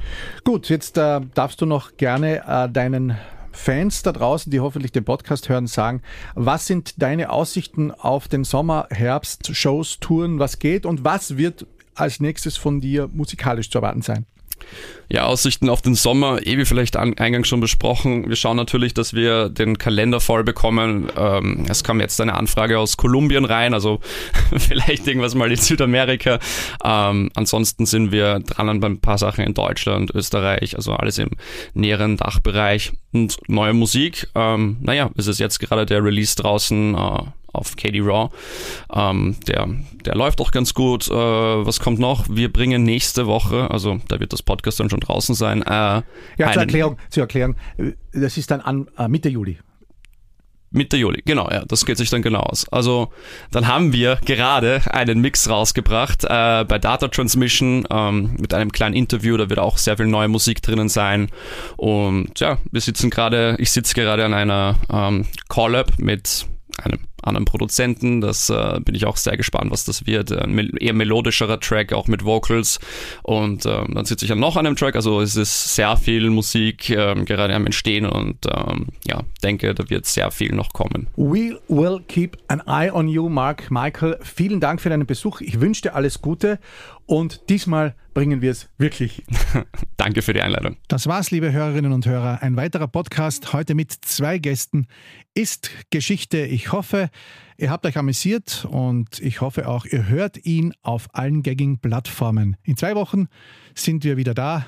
Gut, 0.46 0.70
jetzt 0.70 0.98
äh, 0.98 1.22
darfst 1.34 1.60
du 1.60 1.66
noch 1.66 1.98
gerne 1.98 2.44
äh, 2.48 2.70
deinen 2.72 3.18
Fans 3.52 4.02
da 4.02 4.14
draußen, 4.14 4.50
die 4.50 4.62
hoffentlich 4.62 4.94
den 4.94 5.04
Podcast 5.04 5.50
hören, 5.50 5.68
sagen, 5.68 6.02
was 6.36 6.66
sind 6.66 7.02
deine 7.02 7.32
Aussichten 7.32 7.92
auf 7.92 8.28
den 8.28 8.46
Sommer, 8.46 8.88
Herbst, 8.92 9.56
Shows, 9.56 10.00
Touren, 10.00 10.40
was 10.40 10.60
geht 10.60 10.86
und 10.86 11.04
was 11.04 11.38
wird 11.38 11.68
als 11.96 12.20
nächstes 12.20 12.56
von 12.56 12.80
dir 12.80 13.10
musikalisch 13.12 13.70
zu 13.70 13.80
erwarten 13.80 14.02
sein? 14.02 14.26
Ja, 15.10 15.26
Aussichten 15.26 15.70
auf 15.70 15.82
den 15.82 15.96
Sommer, 15.96 16.46
eh 16.46 16.58
wie 16.58 16.66
vielleicht 16.66 16.96
eingangs 16.96 17.48
schon 17.48 17.60
besprochen. 17.60 18.30
Wir 18.30 18.36
schauen 18.36 18.58
natürlich, 18.58 18.94
dass 18.94 19.14
wir 19.14 19.50
den 19.50 19.78
Kalender 19.78 20.20
voll 20.20 20.44
bekommen. 20.44 21.12
Ähm, 21.16 21.66
es 21.70 21.84
kam 21.84 22.00
jetzt 22.00 22.20
eine 22.20 22.34
Anfrage 22.34 22.80
aus 22.80 22.98
Kolumbien 22.98 23.46
rein, 23.46 23.74
also 23.74 24.00
vielleicht 24.58 25.06
irgendwas 25.08 25.36
mal 25.36 25.52
in 25.52 25.58
Südamerika. 25.58 26.40
Ähm, 26.84 27.30
ansonsten 27.36 27.86
sind 27.86 28.12
wir 28.12 28.40
dran 28.40 28.70
an 28.70 28.84
ein 28.84 29.02
paar 29.02 29.18
Sachen 29.18 29.44
in 29.46 29.54
Deutschland, 29.54 30.10
Österreich, 30.16 30.76
also 30.76 30.94
alles 30.94 31.20
im 31.20 31.30
näheren 31.74 32.18
Dachbereich. 32.18 32.94
Und 33.12 33.38
neue 33.48 33.74
Musik, 33.74 34.30
ähm, 34.34 34.78
naja, 34.82 35.12
es 35.16 35.28
ist 35.28 35.40
jetzt 35.40 35.60
gerade 35.60 35.86
der 35.86 36.04
Release 36.04 36.36
draußen. 36.36 36.96
Äh, 36.96 37.43
auf 37.54 37.76
KD 37.76 38.02
Raw. 38.02 38.30
Ähm, 38.94 39.38
der, 39.48 39.70
der 40.06 40.16
läuft 40.16 40.42
auch 40.42 40.52
ganz 40.52 40.74
gut. 40.74 41.10
Äh, 41.10 41.14
was 41.14 41.80
kommt 41.80 42.00
noch? 42.00 42.26
Wir 42.30 42.52
bringen 42.52 42.84
nächste 42.84 43.28
Woche, 43.28 43.72
also 43.72 44.00
da 44.08 44.20
wird 44.20 44.34
das 44.34 44.44
Podcast 44.44 44.80
dann 44.80 44.90
schon 44.90 45.00
draußen 45.00 45.36
sein. 45.36 45.62
Äh, 45.62 45.70
ja, 45.70 46.04
zur 46.38 46.62
Erklärung, 46.64 46.98
zur 47.10 47.22
Erklärung, 47.22 47.56
das 48.12 48.38
ist 48.38 48.52
dann 48.52 48.62
an 48.62 48.88
äh, 48.98 49.08
Mitte 49.08 49.30
Juli. 49.30 49.60
Mitte 50.74 50.98
Juli, 50.98 51.22
genau, 51.24 51.50
ja, 51.52 51.64
das 51.66 51.86
geht 51.86 51.98
sich 51.98 52.10
dann 52.10 52.24
genau 52.24 52.40
aus. 52.40 52.68
Also 52.70 53.10
dann 53.52 53.68
haben 53.68 53.94
wir 53.94 54.18
gerade 54.26 54.82
einen 54.90 55.22
Mix 55.22 55.48
rausgebracht 55.48 56.24
äh, 56.24 56.66
bei 56.68 56.80
Data 56.80 57.08
Transmission 57.10 57.86
ähm, 57.92 58.36
mit 58.40 58.56
einem 58.56 58.72
kleinen 58.72 58.96
Interview, 58.96 59.38
da 59.38 59.50
wird 59.50 59.60
auch 59.60 59.78
sehr 59.78 59.98
viel 59.98 60.08
neue 60.08 60.28
Musik 60.28 60.64
drinnen 60.64 60.90
sein. 60.90 61.30
Und 61.78 62.40
ja, 62.40 62.58
wir 62.72 62.82
sitzen 62.82 63.12
gerade, 63.12 63.56
ich 63.60 63.70
sitze 63.70 63.94
gerade 63.94 64.26
an 64.26 64.34
einer 64.34 64.76
ähm, 64.92 65.28
Call-Up 65.48 66.00
mit 66.00 66.48
einem 66.82 67.02
anderen 67.24 67.46
Produzenten. 67.46 68.22
Das 68.22 68.50
äh, 68.50 68.80
bin 68.84 68.96
ich 68.96 69.06
auch 69.06 69.18
sehr 69.18 69.38
gespannt, 69.38 69.72
was 69.72 69.86
das 69.86 70.06
wird. 70.06 70.32
Ein 70.32 70.58
eher 70.78 70.94
melodischerer 70.94 71.60
Track, 71.60 71.94
auch 71.94 72.08
mit 72.08 72.26
Vocals. 72.26 72.80
Und 73.24 73.66
äh, 73.66 73.84
dann 73.88 74.06
sitze 74.06 74.26
ich 74.26 74.32
an 74.32 74.40
noch 74.40 74.58
einem 74.58 74.76
Track. 74.76 74.96
Also 74.96 75.22
es 75.22 75.36
ist 75.36 75.76
sehr 75.76 75.98
viel 75.98 76.30
Musik 76.30 76.90
äh, 76.90 77.16
gerade 77.26 77.54
am 77.54 77.66
Entstehen 77.66 78.06
und 78.06 78.38
ähm, 78.46 78.88
ja, 79.06 79.22
denke, 79.44 79.74
da 79.74 79.90
wird 79.90 80.06
sehr 80.06 80.32
viel 80.32 80.54
noch 80.54 80.74
kommen. 80.74 81.08
We 81.16 81.60
will 81.68 82.00
keep 82.08 82.38
an 82.48 82.62
eye 82.68 82.92
on 82.92 83.08
you, 83.08 83.30
Mark. 83.30 83.70
Michael, 83.70 84.18
vielen 84.22 84.60
Dank 84.60 84.82
für 84.82 84.90
deinen 84.90 85.06
Besuch. 85.06 85.42
Ich 85.42 85.60
wünsche 85.62 85.84
dir 85.84 85.96
alles 85.96 86.22
Gute 86.22 86.60
und 87.06 87.50
diesmal 87.50 87.96
bringen 88.14 88.42
wir 88.42 88.52
es 88.52 88.70
wirklich. 88.78 89.24
Danke 89.98 90.22
für 90.22 90.34
die 90.34 90.42
Einladung. 90.42 90.78
Das 90.88 91.08
war's, 91.08 91.32
liebe 91.32 91.52
Hörerinnen 91.52 91.92
und 91.92 92.06
Hörer. 92.06 92.42
Ein 92.42 92.56
weiterer 92.56 92.88
Podcast 92.88 93.54
heute 93.54 93.76
mit 93.76 93.92
zwei 93.92 94.38
Gästen 94.38 94.88
ist 95.34 95.72
Geschichte. 95.90 96.40
Ich 96.40 96.72
hoffe, 96.72 97.10
ihr 97.58 97.72
habt 97.72 97.86
euch 97.86 97.98
amüsiert 97.98 98.66
und 98.70 99.20
ich 99.20 99.42
hoffe 99.42 99.68
auch, 99.68 99.86
ihr 99.86 100.08
hört 100.08 100.46
ihn 100.46 100.74
auf 100.82 101.08
allen 101.14 101.44
gängigen 101.44 101.80
Plattformen. 101.80 102.58
In 102.64 102.78
zwei 102.78 102.96
Wochen 102.96 103.28
sind 103.76 104.04
wir 104.04 104.18
wieder 104.18 104.34
da 104.34 104.68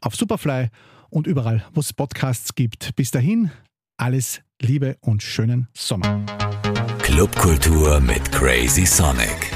auf 0.00 0.14
Superfly 0.14 0.68
und 1.10 1.26
überall, 1.26 1.64
wo 1.74 1.80
es 1.80 1.92
Podcasts 1.92 2.54
gibt. 2.54 2.94
Bis 2.96 3.10
dahin, 3.10 3.50
alles 3.96 4.42
Liebe 4.60 4.96
und 5.00 5.22
schönen 5.22 5.68
Sommer. 5.74 6.24
Clubkultur 6.98 8.00
mit 8.00 8.30
Crazy 8.32 8.86
Sonic. 8.86 9.55